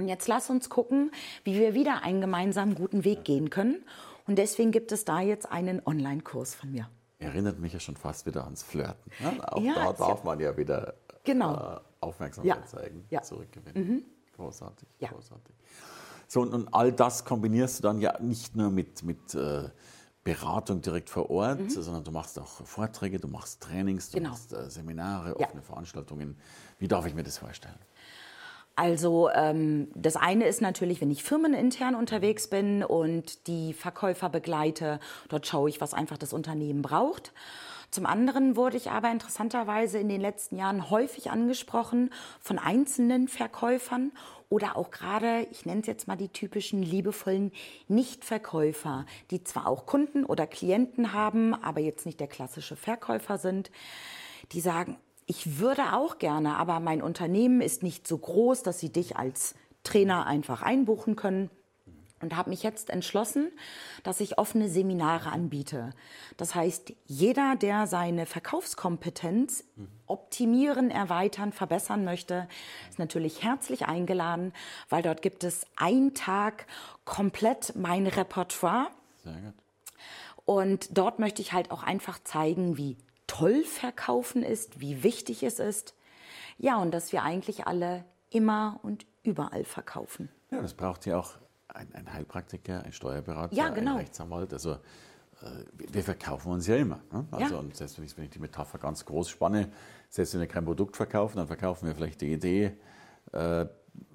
Und 0.00 0.06
jetzt 0.06 0.28
lass 0.28 0.48
uns 0.48 0.70
gucken, 0.70 1.10
wie 1.42 1.58
wir 1.58 1.74
wieder 1.74 2.04
einen 2.04 2.20
gemeinsamen 2.20 2.76
guten 2.76 3.02
Weg 3.04 3.24
gehen 3.24 3.50
können. 3.50 3.84
Und 4.28 4.36
deswegen 4.38 4.70
gibt 4.70 4.92
es 4.92 5.04
da 5.04 5.20
jetzt 5.20 5.50
einen 5.50 5.82
Online-Kurs 5.84 6.54
von 6.54 6.70
mir. 6.70 6.88
Erinnert 7.18 7.58
mich 7.58 7.72
ja 7.72 7.80
schon 7.80 7.96
fast 7.96 8.24
wieder 8.24 8.44
ans 8.44 8.62
Flirten. 8.62 9.10
Ne? 9.20 9.52
Auch 9.52 9.60
Ja, 9.60 9.74
da 9.74 9.92
darf 9.94 10.22
man 10.22 10.38
ja 10.38 10.56
wieder 10.56 10.94
Genau. 11.24 11.52
äh, 11.78 11.80
Aufmerksamkeit 12.00 12.56
Ja. 12.60 12.64
zeigen, 12.64 13.04
Ja. 13.10 13.20
Mhm. 13.20 13.24
zurückgewinnen. 13.24 14.04
Großartig, 14.36 14.88
Ja. 15.00 15.08
großartig. 15.08 15.56
So, 16.28 16.42
und, 16.42 16.54
und 16.54 16.72
all 16.72 16.92
das 16.92 17.24
kombinierst 17.24 17.80
du 17.80 17.82
dann 17.82 18.00
ja 18.00 18.20
nicht 18.20 18.54
nur 18.54 18.70
mit, 18.70 19.02
mit 19.02 19.34
äh, 19.34 19.68
Beratung 20.22 20.80
direkt 20.80 21.10
vor 21.10 21.28
Ort, 21.28 21.72
sondern 21.72 22.04
du 22.04 22.12
machst 22.12 22.38
auch 22.38 22.46
Vorträge, 22.64 23.18
du 23.18 23.26
machst 23.26 23.62
Trainings, 23.62 24.10
du 24.10 24.18
Mhm. 24.18 24.20
Genau. 24.22 24.30
machst 24.30 24.52
äh, 24.52 24.70
Seminare, 24.70 25.30
Ja. 25.40 25.46
offene 25.46 25.62
Veranstaltungen. 25.62 26.38
Wie 26.78 26.86
darf 26.86 27.04
ich 27.06 27.14
mir 27.14 27.24
das 27.24 27.38
vorstellen? 27.38 27.74
Also 28.78 29.28
ähm, 29.34 29.88
das 29.96 30.14
eine 30.14 30.44
ist 30.46 30.60
natürlich, 30.60 31.00
wenn 31.00 31.10
ich 31.10 31.24
firmenintern 31.24 31.96
unterwegs 31.96 32.46
bin 32.46 32.84
und 32.84 33.48
die 33.48 33.72
Verkäufer 33.72 34.28
begleite, 34.28 35.00
dort 35.28 35.48
schaue 35.48 35.68
ich, 35.68 35.80
was 35.80 35.94
einfach 35.94 36.16
das 36.16 36.32
Unternehmen 36.32 36.80
braucht. 36.80 37.32
Zum 37.90 38.06
anderen 38.06 38.54
wurde 38.54 38.76
ich 38.76 38.92
aber 38.92 39.10
interessanterweise 39.10 39.98
in 39.98 40.08
den 40.08 40.20
letzten 40.20 40.58
Jahren 40.58 40.90
häufig 40.90 41.32
angesprochen 41.32 42.10
von 42.38 42.60
einzelnen 42.60 43.26
Verkäufern 43.26 44.12
oder 44.48 44.76
auch 44.76 44.92
gerade, 44.92 45.48
ich 45.50 45.66
nenne 45.66 45.80
es 45.80 45.88
jetzt 45.88 46.06
mal 46.06 46.14
die 46.14 46.28
typischen 46.28 46.80
liebevollen 46.80 47.50
Nichtverkäufer, 47.88 49.06
die 49.32 49.42
zwar 49.42 49.66
auch 49.66 49.86
Kunden 49.86 50.24
oder 50.24 50.46
Klienten 50.46 51.12
haben, 51.12 51.52
aber 51.52 51.80
jetzt 51.80 52.06
nicht 52.06 52.20
der 52.20 52.28
klassische 52.28 52.76
Verkäufer 52.76 53.38
sind, 53.38 53.72
die 54.52 54.60
sagen, 54.60 54.98
ich 55.28 55.58
würde 55.58 55.92
auch 55.92 56.18
gerne, 56.18 56.56
aber 56.56 56.80
mein 56.80 57.02
Unternehmen 57.02 57.60
ist 57.60 57.82
nicht 57.82 58.08
so 58.08 58.16
groß, 58.16 58.62
dass 58.62 58.80
sie 58.80 58.90
dich 58.90 59.16
als 59.18 59.54
Trainer 59.84 60.26
einfach 60.26 60.62
einbuchen 60.62 61.16
können. 61.16 61.50
Und 62.20 62.34
habe 62.34 62.50
mich 62.50 62.64
jetzt 62.64 62.90
entschlossen, 62.90 63.52
dass 64.02 64.18
ich 64.18 64.38
offene 64.38 64.68
Seminare 64.68 65.30
anbiete. 65.30 65.90
Das 66.36 66.56
heißt, 66.56 66.92
jeder, 67.06 67.54
der 67.54 67.86
seine 67.86 68.26
Verkaufskompetenz 68.26 69.62
optimieren, 70.06 70.90
erweitern, 70.90 71.52
verbessern 71.52 72.04
möchte, 72.04 72.48
ist 72.90 72.98
natürlich 72.98 73.44
herzlich 73.44 73.86
eingeladen, 73.86 74.52
weil 74.88 75.02
dort 75.02 75.22
gibt 75.22 75.44
es 75.44 75.64
einen 75.76 76.14
Tag 76.14 76.66
komplett 77.04 77.76
mein 77.76 78.08
Repertoire. 78.08 78.88
Sehr 79.22 79.34
gut. 79.34 79.54
Und 80.44 80.98
dort 80.98 81.20
möchte 81.20 81.40
ich 81.40 81.52
halt 81.52 81.70
auch 81.70 81.84
einfach 81.84 82.18
zeigen, 82.24 82.78
wie 82.78 82.96
toll 83.28 83.62
Verkaufen 83.62 84.42
ist, 84.42 84.80
wie 84.80 85.04
wichtig 85.04 85.44
es 85.44 85.60
ist. 85.60 85.94
Ja, 86.58 86.78
und 86.78 86.90
dass 86.92 87.12
wir 87.12 87.22
eigentlich 87.22 87.66
alle 87.68 88.04
immer 88.30 88.80
und 88.82 89.06
überall 89.22 89.62
verkaufen. 89.64 90.28
Ja, 90.50 90.60
das 90.60 90.74
braucht 90.74 91.06
ja 91.06 91.16
auch 91.18 91.34
ein, 91.68 91.94
ein 91.94 92.12
Heilpraktiker, 92.12 92.82
ein 92.82 92.92
Steuerberater, 92.92 93.54
Ja, 93.54 93.68
genau. 93.68 93.92
ein 93.92 93.98
Rechtsanwalt. 93.98 94.52
Also 94.52 94.72
äh, 94.72 94.78
wir 95.76 96.02
verkaufen 96.02 96.50
uns 96.50 96.66
ja 96.66 96.76
immer. 96.76 97.00
Ne? 97.12 97.26
Also 97.30 97.54
Ja. 97.54 97.60
und 97.60 97.76
selbst 97.76 97.98
wenn 97.98 98.04
ich 98.24 98.30
die 98.30 98.38
Metapher 98.40 98.78
ganz 98.78 99.04
groß 99.04 99.28
spanne, 99.28 99.70
selbst 100.08 100.34
wenn 100.34 100.40
wir 100.40 100.48
kein 100.48 100.64
Produkt 100.64 100.96
verkaufen, 100.96 101.36
dann 101.36 101.46
verkaufen 101.46 101.86
wir 101.86 101.94
vielleicht 101.94 102.20
die 102.22 102.32
Idee 102.32 102.72
äh, 103.32 103.66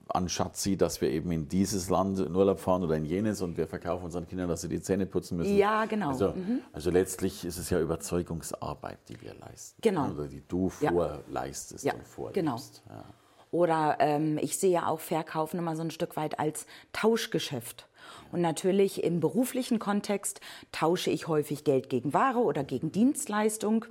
an 0.10 0.28
Schatzi, 0.30 0.76
dass 0.78 1.00
wir 1.02 1.10
eben 1.10 1.32
in 1.32 1.48
dieses 1.48 1.90
Land 1.90 2.20
in 2.20 2.36
Urlaub 2.36 2.60
fahren 2.60 2.84
oder 2.84 2.96
in 2.96 3.06
jenes 3.06 3.42
und 3.42 3.56
wir 3.58 3.68
verkaufen 3.68 4.06
unseren 4.06 4.28
Kindern, 4.28 4.50
dass 4.50 4.62
sie 4.62 4.68
die 4.70 4.82
Zähne 4.82 5.06
putzen 5.06 5.38
müssen. 5.38 5.56
Ja, 5.56 5.86
genau. 5.86 6.10
Also, 6.10 6.34
also 6.74 6.90
letztlich 6.92 7.46
ist 7.46 7.58
es 7.58 7.70
ja 7.70 7.80
Überzeugungsarbeit, 7.80 9.00
die 9.10 9.22
wir 9.22 9.34
leisten. 9.36 9.80
Genau. 9.82 10.10
Oder 10.12 10.28
die 10.28 10.42
du 10.48 10.72
Ja. 10.82 10.92
vorleistest 10.92 11.86
Ja, 11.86 11.94
und 11.94 12.04
vorlebst. 12.06 12.36
genau. 12.36 12.58
Ja. 12.90 13.06
Oder 13.52 13.98
ähm, 14.00 14.40
ich 14.42 14.58
sehe 14.58 14.86
auch 14.88 15.00
Verkaufen 15.00 15.60
immer 15.60 15.76
so 15.76 15.84
ein 15.84 15.92
Stück 15.92 16.16
weit 16.18 16.40
als 16.40 16.66
Tauschgeschäft. 16.92 17.88
Und 18.32 18.42
natürlich 18.42 19.04
im 19.04 19.20
beruflichen 19.20 19.78
Kontext 19.80 20.42
tausche 20.72 21.12
ich 21.12 21.28
häufig 21.28 21.64
Geld 21.64 21.90
gegen 21.90 22.14
Ware 22.14 22.40
oder 22.40 22.64
gegen 22.64 22.92
Dienstleistung. 22.92 23.86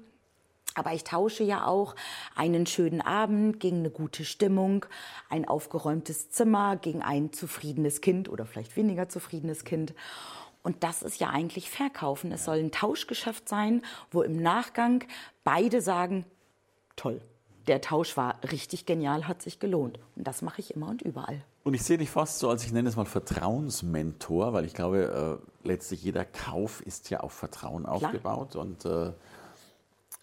Aber 0.75 0.93
ich 0.93 1.05
tausche 1.05 1.45
ja 1.45 1.67
auch 1.67 1.95
einen 2.35 2.67
schönen 2.67 3.01
Abend 3.01 3.61
gegen 3.61 3.79
eine 3.79 3.91
gute 3.91 4.25
Stimmung, 4.25 4.87
ein 5.29 5.47
aufgeräumtes 5.47 6.31
Zimmer 6.31 6.77
gegen 6.77 7.03
ein 7.03 7.33
zufriedenes 7.33 8.01
Kind 8.01 8.29
oder 8.29 8.47
vielleicht 8.47 8.77
weniger 8.77 9.09
zufriedenes 9.09 9.65
Kind. 9.65 9.95
Und 10.63 10.85
das 10.85 11.03
ist 11.03 11.21
ja 11.21 11.31
eigentlich 11.31 11.71
Verkaufen. 11.71 12.33
Es 12.33 12.45
soll 12.45 12.59
ein 12.59 12.71
Tauschgeschäft 12.71 13.49
sein, 13.49 13.83
wo 14.11 14.23
im 14.23 14.41
Nachgang 14.41 15.05
beide 15.45 15.81
sagen, 15.81 16.25
toll, 16.97 17.21
der 17.67 17.81
Tausch 17.81 18.17
war 18.17 18.39
richtig 18.51 18.87
genial, 18.87 19.29
hat 19.29 19.43
sich 19.43 19.59
gelohnt. 19.59 19.99
Und 20.17 20.27
das 20.27 20.43
mache 20.43 20.61
ich 20.61 20.75
immer 20.75 20.89
und 20.89 21.03
überall. 21.03 21.43
Und 21.65 21.75
ich 21.75 21.83
sehe 21.83 21.99
dich 21.99 22.11
fast 22.11 22.39
so 22.39 22.49
als, 22.49 22.65
ich 22.65 22.73
nenne 22.73 22.89
es 22.89 22.97
mal 22.97 23.05
Vertrauensmentor, 23.05 24.53
weil 24.53 24.65
ich 24.65 24.75
glaube, 24.75 25.41
äh, 25.65 25.69
letztlich 25.69 26.03
jeder 26.03 26.25
Kauf 26.25 26.81
ist 26.81 27.11
ja 27.11 27.21
auf 27.21 27.33
Vertrauen 27.33 27.87
aufgebaut. 27.87 28.57
Und, 28.57 28.85
äh, 28.85 29.13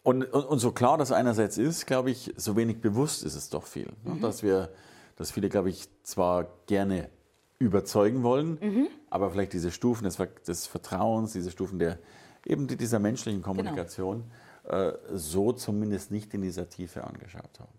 und, 0.10 0.24
und, 0.24 0.46
und 0.46 0.60
so 0.60 0.72
klar 0.72 0.98
das 0.98 1.12
einerseits 1.12 1.58
ist, 1.58 1.86
glaube 1.88 2.12
ich, 2.12 2.34
so 2.36 2.56
wenig 2.56 2.82
bewusst 2.82 3.24
ist 3.24 3.36
es 3.36 3.50
doch 3.50 3.66
viel. 3.66 3.92
Ne? 4.04 4.18
Dass 4.22 4.44
wir, 4.44 4.70
dass 5.16 5.32
viele, 5.32 5.50
glaube 5.50 5.70
ich, 5.70 5.88
zwar 6.04 6.48
gerne 6.68 7.10
überzeugen 7.60 8.24
wollen, 8.24 8.88
aber 9.10 9.32
vielleicht 9.32 9.54
diese 9.54 9.72
Stufen 9.72 10.06
des, 10.06 10.18
des 10.48 10.66
Vertrauens, 10.68 11.34
diese 11.34 11.52
Stufen 11.52 11.78
der 11.80 12.00
eben 12.46 12.68
die- 12.68 12.78
dieser 12.78 13.00
menschlichen 13.00 13.42
Kommunikation 13.42 14.24
äh, 14.64 14.94
so 15.14 15.52
zumindest 15.52 16.10
nicht 16.12 16.34
in 16.34 16.42
dieser 16.42 16.70
Tiefe 16.70 17.04
angeschaut 17.04 17.60
haben. 17.60 17.74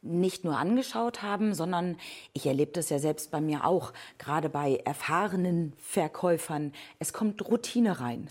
nicht 0.00 0.44
nur 0.44 0.56
angeschaut 0.58 1.22
haben, 1.22 1.54
sondern 1.54 1.96
ich 2.34 2.46
erlebe 2.46 2.72
das 2.72 2.88
ja 2.90 2.98
selbst 2.98 3.30
bei 3.30 3.40
mir 3.40 3.64
auch, 3.64 3.92
gerade 4.18 4.48
bei 4.50 4.76
erfahrenen 4.84 5.72
Verkäufern. 5.78 6.72
Es 6.98 7.12
kommt 7.14 7.46
Routine 7.48 8.00
rein. 8.00 8.30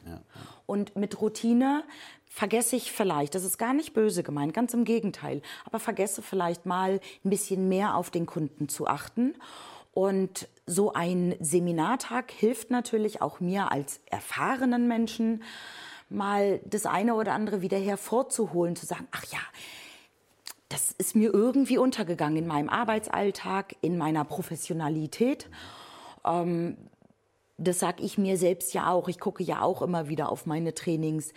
Und 0.67 0.95
mit 0.95 1.19
Routine 1.21 1.83
vergesse 2.33 2.75
ich 2.75 2.91
vielleicht, 2.91 3.35
das 3.35 3.43
ist 3.43 3.59
gar 3.59 3.75
nicht 3.75 3.93
böse 3.93 4.23
gemeint, 4.23 4.55
ganz 4.55 4.73
im 4.73 4.85
Gegenteil, 4.85 5.43
aber 5.65 5.79
vergesse 5.79 6.23
vielleicht 6.23 6.65
mal 6.65 6.99
ein 7.23 7.29
bisschen 7.29 7.69
mehr 7.69 7.95
auf 7.95 8.09
den 8.09 8.25
Kunden 8.25 8.67
zu 8.69 8.87
achten. 8.87 9.35
Und 9.93 10.47
so 10.65 10.93
ein 10.93 11.35
Seminartag 11.39 12.31
hilft 12.31 12.71
natürlich 12.71 13.21
auch 13.21 13.39
mir 13.39 13.71
als 13.71 13.99
erfahrenen 14.09 14.87
Menschen, 14.87 15.43
mal 16.09 16.59
das 16.65 16.87
eine 16.87 17.13
oder 17.13 17.33
andere 17.33 17.61
wieder 17.61 17.77
hervorzuholen, 17.77 18.75
zu 18.75 18.87
sagen, 18.87 19.07
ach 19.11 19.25
ja, 19.25 19.39
das 20.69 20.91
ist 20.91 21.15
mir 21.15 21.31
irgendwie 21.31 21.77
untergegangen 21.77 22.37
in 22.37 22.47
meinem 22.47 22.69
Arbeitsalltag, 22.69 23.75
in 23.81 23.95
meiner 23.95 24.25
Professionalität. 24.25 25.51
Ähm, 26.25 26.77
das 27.59 27.77
sage 27.77 28.01
ich 28.01 28.17
mir 28.17 28.39
selbst 28.39 28.73
ja 28.73 28.91
auch. 28.91 29.07
Ich 29.07 29.19
gucke 29.19 29.43
ja 29.43 29.61
auch 29.61 29.83
immer 29.83 30.07
wieder 30.07 30.31
auf 30.31 30.47
meine 30.47 30.73
Trainings. 30.73 31.31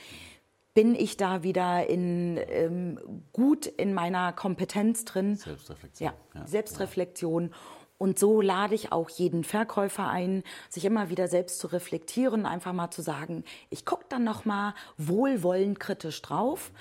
Bin 0.77 0.95
ich 0.95 1.17
da 1.17 1.43
wieder 1.43 1.89
in, 1.89 2.39
ähm, 2.51 3.01
gut 3.33 3.65
in 3.65 3.95
meiner 3.95 4.35
Kompetenz 4.35 5.07
drin? 5.07 5.37
Selbstreflexion. 5.37 6.13
Ja, 6.35 6.47
Selbstreflexion. 6.47 7.51
Und 7.97 8.19
so 8.19 8.43
lade 8.43 8.75
ich 8.75 8.93
auch 8.93 9.09
jeden 9.09 9.43
Verkäufer 9.43 10.07
ein, 10.07 10.43
sich 10.69 10.85
immer 10.85 11.09
wieder 11.09 11.29
selbst 11.29 11.61
zu 11.61 11.69
reflektieren, 11.69 12.45
einfach 12.45 12.75
mal 12.75 12.91
zu 12.91 13.01
sagen, 13.01 13.43
ich 13.71 13.87
gucke 13.87 14.05
dann 14.11 14.23
noch 14.23 14.45
mal 14.45 14.75
wohlwollend 14.99 15.81
kritisch 15.81 16.21
drauf, 16.21 16.73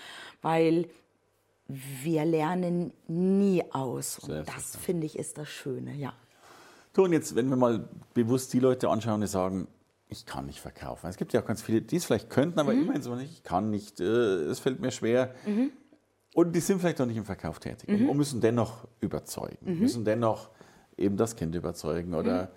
weil 0.41 0.89
wir 1.69 2.25
lernen 2.25 2.91
nie 3.07 3.63
aus. 3.71 4.19
Und 4.19 4.45
das 4.45 4.75
finde 4.75 5.05
ich 5.05 5.17
ist 5.17 5.37
das 5.37 5.47
Schöne, 5.47 5.95
ja. 5.95 6.11
So, 6.93 7.03
und 7.03 7.13
jetzt, 7.13 7.33
wenn 7.37 7.47
wir 7.47 7.55
mal 7.55 7.87
bewusst 8.13 8.51
die 8.51 8.59
Leute 8.59 8.89
anschauen, 8.89 9.21
die 9.21 9.27
sagen, 9.27 9.69
ich 10.07 10.25
kann 10.25 10.45
nicht 10.45 10.59
verkaufen. 10.61 11.07
Es 11.07 11.17
gibt 11.17 11.33
ja 11.33 11.41
auch 11.41 11.45
ganz 11.45 11.61
viele, 11.61 11.81
die 11.81 11.95
es 11.95 12.05
vielleicht 12.05 12.29
könnten, 12.29 12.59
aber 12.59 12.73
immerhin 12.73 13.01
so 13.01 13.15
nicht, 13.15 13.31
ich 13.33 13.43
kann 13.43 13.69
nicht, 13.71 13.99
äh, 13.99 14.03
es 14.03 14.59
fällt 14.59 14.79
mir 14.79 14.91
schwer. 14.91 15.33
Und 16.33 16.53
die 16.55 16.59
sind 16.59 16.79
vielleicht 16.79 17.01
auch 17.01 17.05
nicht 17.05 17.17
im 17.17 17.25
Verkauf 17.25 17.59
tätig 17.59 17.89
und- 17.89 18.09
und 18.09 18.17
müssen 18.17 18.41
dennoch 18.41 18.87
überzeugen, 18.99 19.79
müssen 19.79 20.05
dennoch 20.05 20.49
eben 20.97 21.17
das 21.17 21.35
Kind 21.35 21.55
überzeugen 21.55 22.13
oder, 22.13 22.51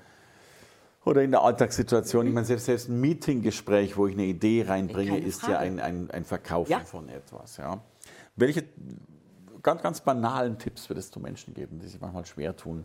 oder 1.05 1.23
in 1.23 1.31
der 1.31 1.43
Alltagssituation. 1.43 2.27
Ich 2.27 2.33
meine, 2.35 2.47
selbst, 2.47 2.67
selbst 2.67 2.89
ein 2.89 3.01
Meetinggespräch, 3.01 3.97
wo 3.97 4.07
ich 4.07 4.15
eine 4.15 4.25
Idee 4.27 4.65
reinbringe, 4.67 5.13
Keine 5.13 5.25
ist 5.27 5.41
Frage. 5.41 5.53
ja 5.55 5.59
ein, 5.61 5.81
ein, 5.81 6.11
ein 6.11 6.25
Verkaufen 6.25 6.71
Ja. 6.71 6.81
von 6.81 7.09
etwas. 7.09 7.57
Ja. 7.57 7.81
Welche 8.37 8.65
ganz, 9.63 9.83
ganz 9.83 10.01
banalen 10.01 10.59
Tipps 10.59 10.89
würdest 10.91 11.15
du 11.17 11.21
Menschen 11.21 11.55
geben, 11.55 11.79
die 11.81 11.87
sich 11.89 12.01
manchmal 12.01 12.27
schwer 12.27 12.57
tun, 12.57 12.85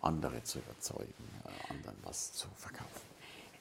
andere 0.00 0.42
zu 0.44 0.58
überzeugen, 0.60 1.12
äh, 1.44 1.72
anderen 1.72 1.96
was 2.04 2.32
zu 2.32 2.46
verkaufen? 2.54 3.13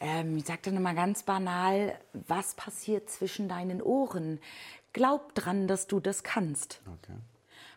Ähm, 0.04 0.36
ich 0.36 0.46
sage 0.46 0.60
dann 0.64 0.76
immer 0.76 0.94
ganz 0.94 1.24
banal, 1.24 1.98
was 2.28 2.56
passiert 2.56 3.10
zwischen 3.10 3.48
deinen 3.48 3.82
Ohren? 3.82 4.40
Glaub 4.92 5.34
dran, 5.34 5.66
dass 5.66 5.88
du 5.88 6.02
das 6.02 6.24
kannst. 6.24 6.82
Okay. 6.86 7.18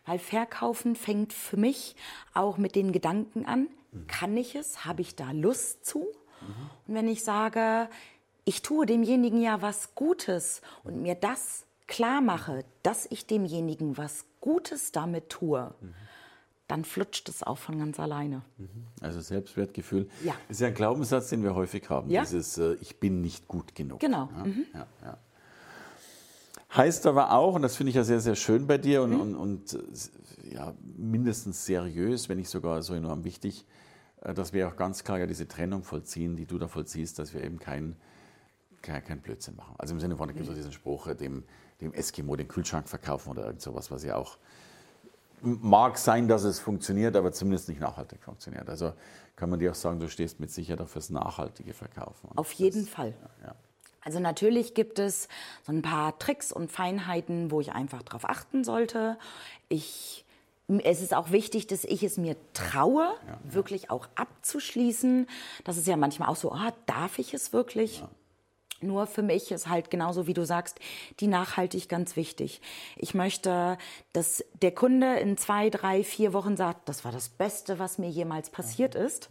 Weil 0.05 0.19
Verkaufen 0.19 0.97
fängt 0.97 1.31
für 1.31 1.57
mich 1.57 1.95
auch 2.33 2.57
mit 2.57 2.75
den 2.75 2.91
Gedanken 2.91 3.45
an, 3.45 3.69
mhm. 3.91 4.07
kann 4.07 4.35
ich 4.35 4.55
es? 4.55 4.83
Habe 4.83 5.01
ich 5.01 5.15
da 5.15 5.31
Lust 5.31 5.85
zu? 5.85 5.99
Mhm. 6.41 6.69
Und 6.87 6.95
wenn 6.95 7.07
ich 7.07 7.23
sage, 7.23 7.89
ich 8.43 8.61
tue 8.61 8.85
demjenigen 8.85 9.41
ja 9.41 9.61
was 9.61 9.95
Gutes 9.95 10.61
und 10.83 11.01
mir 11.01 11.15
das 11.15 11.65
klar 11.87 12.19
mache, 12.19 12.65
dass 12.83 13.05
ich 13.09 13.25
demjenigen 13.25 13.97
was 13.97 14.25
Gutes 14.41 14.91
damit 14.91 15.29
tue, 15.29 15.73
mhm. 15.79 15.93
Dann 16.67 16.83
flutscht 16.83 17.29
es 17.29 17.43
auch 17.43 17.57
von 17.57 17.79
ganz 17.79 17.99
alleine. 17.99 18.41
Mhm. 18.57 18.67
Also 19.01 19.21
Selbstwertgefühl 19.21 20.09
ja. 20.23 20.33
ist 20.49 20.61
ja 20.61 20.67
ein 20.67 20.73
Glaubenssatz, 20.73 21.29
den 21.29 21.43
wir 21.43 21.55
häufig 21.55 21.89
haben. 21.89 22.09
Ja? 22.09 22.21
Dieses 22.21 22.57
äh, 22.57 22.75
Ich 22.81 22.99
bin 22.99 23.21
nicht 23.21 23.47
gut 23.47 23.75
genug. 23.75 23.99
Genau. 23.99 24.29
Ja? 24.35 24.43
Mhm. 24.43 24.65
Ja, 24.73 25.17
heißt 26.75 27.07
aber 27.07 27.31
auch, 27.31 27.55
und 27.55 27.61
das 27.61 27.77
finde 27.77 27.91
ich 27.91 27.95
ja 27.95 28.03
sehr, 28.03 28.19
sehr 28.19 28.35
schön 28.35 28.67
bei 28.67 28.77
dir 28.77 29.01
und, 29.01 29.11
mhm. 29.11 29.21
und, 29.21 29.35
und 29.35 29.73
äh, 29.73 30.53
ja, 30.55 30.73
mindestens 30.97 31.65
seriös, 31.65 32.27
wenn 32.27 32.37
nicht 32.37 32.49
sogar 32.49 32.81
so 32.81 32.93
enorm 32.93 33.23
wichtig, 33.23 33.65
äh, 34.21 34.33
dass 34.33 34.51
wir 34.51 34.67
auch 34.67 34.75
ganz 34.75 35.03
klar 35.03 35.19
ja 35.19 35.27
diese 35.27 35.47
Trennung 35.47 35.83
vollziehen, 35.83 36.35
die 36.35 36.45
du 36.45 36.57
da 36.57 36.67
vollziehst, 36.67 37.19
dass 37.19 37.33
wir 37.33 37.43
eben 37.43 37.59
kein, 37.59 37.95
kein, 38.81 39.03
kein 39.03 39.21
Blödsinn 39.21 39.55
machen. 39.55 39.75
Also 39.77 39.93
im 39.93 40.01
Sinne 40.01 40.17
von, 40.17 40.27
da 40.27 40.33
gibt 40.33 40.45
es 40.45 40.51
mhm. 40.51 40.55
diesen 40.55 40.73
Spruch, 40.73 41.13
dem 41.15 41.43
dem 41.81 41.93
Eskimo 41.93 42.35
den 42.35 42.47
Kühlschrank 42.47 42.87
verkaufen 42.87 43.29
oder 43.29 43.45
irgend 43.45 43.61
sowas, 43.61 43.91
was 43.91 44.03
ja 44.03 44.15
auch 44.15 44.37
mag 45.41 45.97
sein, 45.97 46.27
dass 46.27 46.43
es 46.43 46.59
funktioniert, 46.59 47.15
aber 47.15 47.31
zumindest 47.31 47.69
nicht 47.69 47.81
nachhaltig 47.81 48.23
funktioniert. 48.23 48.69
Also 48.69 48.93
kann 49.35 49.49
man 49.49 49.59
dir 49.59 49.71
auch 49.71 49.75
sagen, 49.75 49.99
du 49.99 50.09
stehst 50.09 50.39
mit 50.39 50.51
Sicherheit 50.51 50.87
fürs 50.89 51.09
nachhaltige 51.09 51.73
Verkaufen. 51.73 52.29
Auf 52.35 52.51
jeden 52.53 52.85
das, 52.85 52.89
Fall. 52.93 53.13
Ja, 53.41 53.47
ja. 53.47 53.55
Also 54.01 54.19
natürlich 54.19 54.73
gibt 54.73 54.99
es 54.99 55.27
so 55.65 55.73
ein 55.73 55.81
paar 55.81 56.17
Tricks 56.17 56.51
und 56.51 56.71
Feinheiten, 56.71 57.51
wo 57.51 57.59
ich 57.59 57.73
einfach 57.73 58.01
darauf 58.03 58.25
achten 58.25 58.63
sollte. 58.63 59.17
Ich 59.69 60.23
es 60.83 61.01
ist 61.01 61.13
auch 61.13 61.31
wichtig, 61.31 61.67
dass 61.67 61.85
ich 61.85 62.03
es 62.03 62.17
mir 62.17 62.35
traue, 62.53 63.13
ja, 63.25 63.39
wirklich 63.53 63.89
auch 63.89 64.07
abzuschließen. 64.15 65.27
Das 65.63 65.77
ist 65.77 65.87
ja 65.87 65.95
manchmal 65.95 66.27
auch 66.27 66.35
so, 66.35 66.51
ah, 66.51 66.73
darf 66.87 67.19
ich 67.19 67.33
es 67.33 67.53
wirklich? 67.53 68.03
Nur 68.81 69.07
für 69.07 69.23
mich 69.23 69.51
ist 69.51 69.67
halt 69.67 69.89
genauso 69.89 70.27
wie 70.27 70.33
du 70.33 70.45
sagst, 70.45 70.79
die 71.19 71.27
Nachhaltig 71.27 71.89
ganz 71.89 72.15
wichtig. 72.15 72.61
Ich 72.95 73.13
möchte, 73.13 73.77
dass 74.13 74.43
der 74.61 74.71
Kunde 74.71 75.15
in 75.15 75.37
zwei, 75.37 75.69
drei, 75.69 76.03
vier 76.03 76.33
Wochen 76.33 76.55
sagt, 76.55 76.87
das 76.87 77.03
war 77.03 77.11
das 77.11 77.29
Beste, 77.29 77.79
was 77.79 77.97
mir 77.97 78.09
jemals 78.09 78.49
passiert 78.49 78.93
ist. 78.93 79.29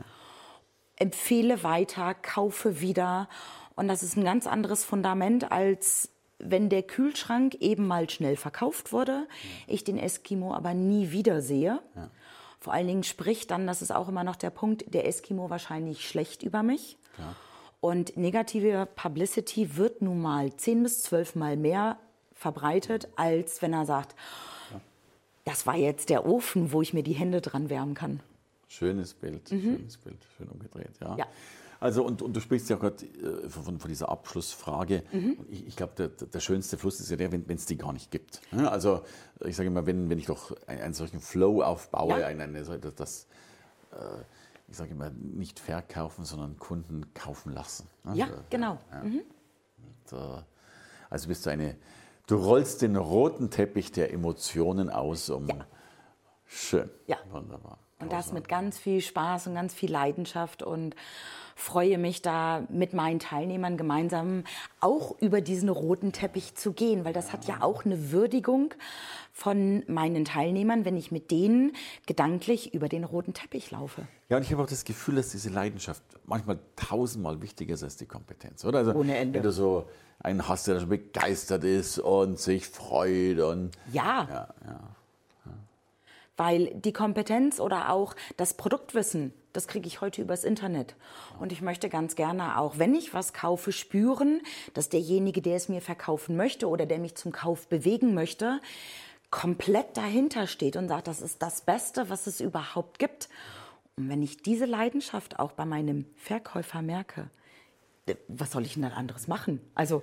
Empfehle 0.96 1.62
weiter, 1.62 2.14
kaufe 2.14 2.80
wieder. 2.80 3.28
Und 3.76 3.88
das 3.88 4.02
ist 4.02 4.16
ein 4.16 4.24
ganz 4.24 4.46
anderes 4.46 4.84
Fundament, 4.84 5.52
als 5.52 6.10
wenn 6.38 6.68
der 6.68 6.82
Kühlschrank 6.82 7.54
eben 7.56 7.86
mal 7.86 8.10
schnell 8.10 8.36
verkauft 8.36 8.92
wurde, 8.92 9.26
ich 9.66 9.84
den 9.84 9.98
Eskimo 9.98 10.54
aber 10.54 10.74
nie 10.74 11.10
wieder 11.10 11.40
sehe. 11.40 11.80
Ja. 11.94 12.10
Vor 12.58 12.72
allen 12.72 12.86
Dingen 12.86 13.04
spricht 13.04 13.50
dann, 13.50 13.66
das 13.66 13.80
ist 13.80 13.92
auch 13.92 14.08
immer 14.08 14.24
noch 14.24 14.36
der 14.36 14.50
Punkt, 14.50 14.92
der 14.92 15.06
Eskimo 15.06 15.50
wahrscheinlich 15.50 16.08
schlecht 16.08 16.42
über 16.42 16.62
mich. 16.62 16.98
Ja. 17.18 17.34
Und 17.80 18.16
negative 18.16 18.88
Publicity 18.96 19.76
wird 19.76 20.02
nun 20.02 20.20
mal 20.20 20.54
zehn 20.56 20.82
bis 20.82 21.02
zwölf 21.02 21.34
Mal 21.34 21.56
mehr 21.56 21.98
verbreitet, 22.32 23.08
als 23.16 23.62
wenn 23.62 23.72
er 23.72 23.86
sagt, 23.86 24.14
das 25.44 25.66
war 25.66 25.76
jetzt 25.76 26.10
der 26.10 26.26
Ofen, 26.26 26.72
wo 26.72 26.82
ich 26.82 26.92
mir 26.92 27.02
die 27.02 27.12
Hände 27.12 27.40
dran 27.40 27.70
wärmen 27.70 27.94
kann. 27.94 28.20
Schönes 28.68 29.14
Bild, 29.14 29.50
mhm. 29.52 29.76
schönes 29.76 29.96
Bild, 29.96 30.18
schön 30.36 30.48
umgedreht, 30.48 30.90
ja. 31.00 31.16
ja. 31.16 31.26
Also 31.78 32.04
und, 32.04 32.22
und, 32.22 32.34
du 32.34 32.40
sprichst 32.40 32.68
ja 32.70 32.76
gerade 32.76 33.04
äh, 33.04 33.48
von, 33.48 33.78
von, 33.78 33.88
dieser 33.88 34.08
Abschlussfrage. 34.08 35.02
Mhm. 35.12 35.36
Ich, 35.50 35.66
ich 35.68 35.76
glaube, 35.76 35.92
der, 35.96 36.08
der, 36.08 36.40
schönste 36.40 36.78
Fluss 36.78 37.00
ist 37.00 37.10
ja 37.10 37.16
der, 37.16 37.30
wenn 37.30 37.44
es 37.48 37.66
die 37.66 37.76
gar 37.76 37.92
nicht 37.92 38.10
gibt. 38.10 38.40
Also 38.50 39.02
ich 39.44 39.54
sage 39.54 39.68
immer, 39.68 39.86
wenn, 39.86 40.08
wenn 40.08 40.18
ich 40.18 40.26
doch 40.26 40.56
einen, 40.66 40.80
einen 40.80 40.94
solchen 40.94 41.20
Flow 41.20 41.62
aufbaue, 41.62 42.20
ja. 42.20 42.26
eine, 42.26 42.44
eine, 42.44 42.62
das, 42.62 42.94
das 42.94 43.26
äh, 43.92 43.96
ich 44.68 44.76
sage 44.76 44.90
immer, 44.90 45.10
nicht 45.10 45.60
verkaufen, 45.60 46.24
sondern 46.24 46.58
Kunden 46.58 47.12
kaufen 47.14 47.52
lassen. 47.52 47.88
Ne? 48.04 48.16
Ja, 48.16 48.28
genau. 48.50 48.78
Ja. 48.90 49.02
Mhm. 49.02 49.22
Und, 49.78 50.18
äh, 50.18 50.42
also 51.08 51.28
bist 51.28 51.46
du 51.46 51.50
eine, 51.50 51.76
du 52.26 52.36
rollst 52.36 52.82
den 52.82 52.96
roten 52.96 53.50
Teppich 53.50 53.92
der 53.92 54.12
Emotionen 54.12 54.90
aus, 54.90 55.30
um 55.30 55.46
ja. 55.46 55.66
schön. 56.46 56.90
Ja. 57.06 57.18
Wunderbar. 57.30 57.78
Und 57.98 58.12
das 58.12 58.32
mit 58.32 58.48
ganz 58.48 58.78
viel 58.78 59.00
Spaß 59.00 59.46
und 59.46 59.54
ganz 59.54 59.72
viel 59.72 59.90
Leidenschaft 59.90 60.62
und 60.62 60.94
freue 61.54 61.96
mich 61.96 62.20
da 62.20 62.64
mit 62.68 62.92
meinen 62.92 63.18
Teilnehmern 63.18 63.78
gemeinsam 63.78 64.44
auch 64.80 65.18
über 65.20 65.40
diesen 65.40 65.70
roten 65.70 66.12
Teppich 66.12 66.54
zu 66.54 66.74
gehen, 66.74 67.06
weil 67.06 67.14
das 67.14 67.32
hat 67.32 67.46
ja 67.46 67.62
auch 67.62 67.86
eine 67.86 68.12
Würdigung 68.12 68.74
von 69.32 69.82
meinen 69.86 70.26
Teilnehmern, 70.26 70.84
wenn 70.84 70.98
ich 70.98 71.10
mit 71.10 71.30
denen 71.30 71.72
gedanklich 72.04 72.74
über 72.74 72.90
den 72.90 73.04
roten 73.04 73.32
Teppich 73.32 73.70
laufe. 73.70 74.06
Ja, 74.28 74.36
und 74.36 74.42
ich 74.42 74.52
habe 74.52 74.62
auch 74.62 74.68
das 74.68 74.84
Gefühl, 74.84 75.14
dass 75.14 75.30
diese 75.30 75.48
Leidenschaft 75.48 76.02
manchmal 76.26 76.58
tausendmal 76.76 77.40
wichtiger 77.40 77.74
ist 77.74 77.82
als 77.82 77.96
die 77.96 78.06
Kompetenz, 78.06 78.62
oder? 78.66 78.80
Also, 78.80 78.92
Ohne 78.92 79.16
Ende. 79.16 79.38
Wenn 79.38 79.42
du 79.42 79.52
so 79.52 79.88
einen 80.18 80.46
hast, 80.46 80.66
der 80.66 80.78
schon 80.80 80.90
begeistert 80.90 81.64
ist 81.64 81.98
und 81.98 82.38
sich 82.38 82.66
freut 82.66 83.40
und. 83.40 83.70
Ja. 83.92 84.28
ja, 84.30 84.54
ja 84.66 84.95
weil 86.36 86.74
die 86.74 86.92
Kompetenz 86.92 87.60
oder 87.60 87.90
auch 87.90 88.14
das 88.36 88.54
Produktwissen, 88.54 89.32
das 89.52 89.68
kriege 89.68 89.86
ich 89.86 90.00
heute 90.00 90.20
übers 90.20 90.44
Internet. 90.44 90.96
Und 91.40 91.52
ich 91.52 91.62
möchte 91.62 91.88
ganz 91.88 92.14
gerne 92.14 92.58
auch, 92.58 92.78
wenn 92.78 92.94
ich 92.94 93.14
was 93.14 93.32
kaufe, 93.32 93.72
spüren, 93.72 94.42
dass 94.74 94.88
derjenige, 94.88 95.40
der 95.40 95.56
es 95.56 95.68
mir 95.68 95.80
verkaufen 95.80 96.36
möchte 96.36 96.68
oder 96.68 96.84
der 96.86 96.98
mich 96.98 97.14
zum 97.14 97.32
Kauf 97.32 97.68
bewegen 97.68 98.14
möchte, 98.14 98.60
komplett 99.30 99.96
dahinter 99.96 100.46
steht 100.46 100.76
und 100.76 100.88
sagt, 100.88 101.08
das 101.08 101.20
ist 101.20 101.42
das 101.42 101.62
Beste, 101.62 102.10
was 102.10 102.26
es 102.26 102.40
überhaupt 102.40 102.98
gibt. 102.98 103.28
Und 103.96 104.08
wenn 104.08 104.22
ich 104.22 104.42
diese 104.42 104.66
Leidenschaft 104.66 105.38
auch 105.38 105.52
bei 105.52 105.64
meinem 105.64 106.04
Verkäufer 106.16 106.82
merke, 106.82 107.30
was 108.28 108.52
soll 108.52 108.64
ich 108.64 108.74
denn 108.74 108.82
dann 108.82 108.92
anderes 108.92 109.26
machen? 109.26 109.60
Also 109.74 110.02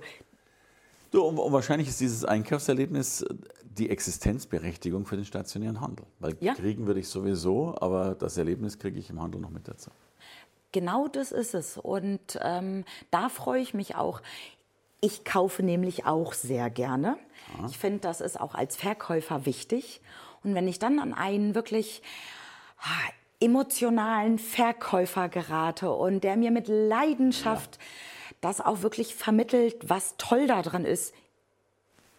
Du, 1.14 1.22
und, 1.22 1.52
wahrscheinlich 1.52 1.86
ist 1.86 2.00
dieses 2.00 2.24
Einkaufserlebnis 2.24 3.22
äh, 3.22 3.34
die 3.78 3.90
Existenzberechtigung 3.90 5.06
für 5.06 5.16
den 5.16 5.24
stationären 5.24 5.80
Handel. 5.80 6.06
Weil 6.18 6.36
ja. 6.40 6.54
kriegen 6.54 6.86
würde 6.86 7.00
ich 7.00 7.08
sowieso, 7.08 7.74
aber 7.80 8.14
das 8.14 8.36
Erlebnis 8.36 8.78
kriege 8.78 8.98
ich 8.98 9.10
im 9.10 9.20
Handel 9.20 9.40
noch 9.40 9.50
mit 9.50 9.68
dazu. 9.68 9.90
Genau 10.72 11.08
das 11.08 11.32
ist 11.32 11.54
es. 11.54 11.78
Und 11.78 12.38
ähm, 12.42 12.84
da 13.10 13.28
freue 13.28 13.60
ich 13.60 13.74
mich 13.74 13.94
auch. 13.94 14.22
Ich 15.00 15.24
kaufe 15.24 15.62
nämlich 15.62 16.06
auch 16.06 16.32
sehr 16.32 16.70
gerne. 16.70 17.16
Ja. 17.58 17.66
Ich 17.68 17.78
finde, 17.78 18.00
das 18.00 18.20
ist 18.20 18.40
auch 18.40 18.54
als 18.54 18.76
Verkäufer 18.76 19.46
wichtig. 19.46 20.00
Und 20.42 20.54
wenn 20.54 20.66
ich 20.66 20.78
dann 20.78 20.98
an 20.98 21.14
einen 21.14 21.54
wirklich 21.54 22.02
ah, 22.80 23.10
emotionalen 23.40 24.38
Verkäufer 24.38 25.28
gerate 25.28 25.92
und 25.92 26.24
der 26.24 26.36
mir 26.36 26.50
mit 26.50 26.68
Leidenschaft 26.68 27.76
ja 27.76 27.86
das 28.44 28.60
auch 28.60 28.82
wirklich 28.82 29.14
vermittelt, 29.14 29.88
was 29.88 30.16
toll 30.18 30.46
daran 30.46 30.84
ist. 30.84 31.14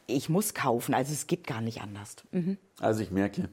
Ich 0.08 0.30
muss 0.30 0.54
kaufen, 0.54 0.94
also 0.94 1.14
es 1.14 1.28
geht 1.28 1.48
gar 1.48 1.62
nicht 1.62 1.82
anders. 1.82 2.16
Mhm. 2.32 2.58
Also 2.80 3.02
ich 3.02 3.12
merke, 3.12 3.50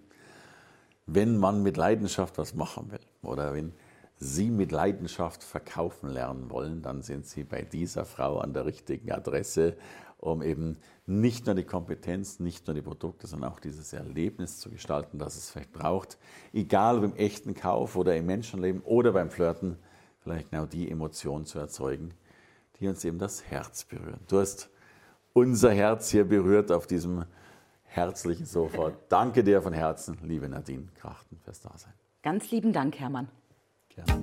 wenn 1.07 1.37
man 1.37 1.63
mit 1.63 1.77
Leidenschaft 1.77 2.39
was 2.39 2.55
machen 2.55 2.91
will 2.91 3.01
oder 3.23 3.55
wenn 3.55 3.73
Sie 4.17 4.51
mit 4.51 4.71
Leidenschaft 4.71 5.43
verkaufen 5.43 6.09
lernen 6.09 6.49
wollen, 6.51 6.81
dann 6.83 7.03
sind 7.03 7.27
Sie 7.27 7.43
bei 7.43 7.63
dieser 7.63 8.05
Frau 8.05 8.39
an 8.39 8.53
der 8.53 8.67
richtigen 8.67 9.11
Adresse, 9.11 9.77
um 10.19 10.43
eben 10.43 10.79
nicht 11.07 11.47
nur 11.47 11.57
die 11.57 11.65
Kompetenz, 11.65 12.39
nicht 12.39 12.69
nur 12.69 12.75
die 12.75 12.83
Produkte, 12.83 13.27
sondern 13.27 13.51
auch 13.51 13.59
dieses 13.59 13.93
Erlebnis 13.93 14.61
zu 14.61 14.71
gestalten, 14.71 15.19
das 15.19 15.37
es 15.37 15.51
vielleicht 15.51 15.73
braucht. 15.73 16.19
Egal 16.53 16.99
ob 16.99 17.05
im 17.05 17.17
echten 17.17 17.55
Kauf 17.55 17.97
oder 17.97 18.17
im 18.17 18.27
Menschenleben 18.27 18.83
oder 18.83 19.13
beim 19.13 19.31
Flirten, 19.31 19.77
vielleicht 20.21 20.51
genau 20.51 20.67
die 20.67 20.89
Emotion 20.89 21.45
zu 21.45 21.59
erzeugen, 21.59 22.15
die 22.79 22.87
uns 22.87 23.05
eben 23.05 23.19
das 23.19 23.45
Herz 23.45 23.85
berühren. 23.85 24.21
Du 24.29 24.39
hast 24.39 24.71
unser 25.33 25.73
Herz 25.73 26.11
hier 26.11 26.25
berührt 26.25 26.71
auf 26.71 26.87
diesem 26.87 27.25
herzlichen 27.85 28.47
Sofa. 28.47 28.93
Danke 29.09 29.45
dir 29.45 29.63
von 29.63 29.73
Herzen, 29.73 30.19
liebe 30.23 30.49
Nadine 30.49 30.89
Krachten, 30.95 31.39
fürs 31.45 31.61
Dasein. 31.61 31.93
Ganz 32.23 32.51
lieben 32.51 32.73
Dank, 32.73 32.99
Hermann. 32.99 33.29
Gerne. 33.89 34.23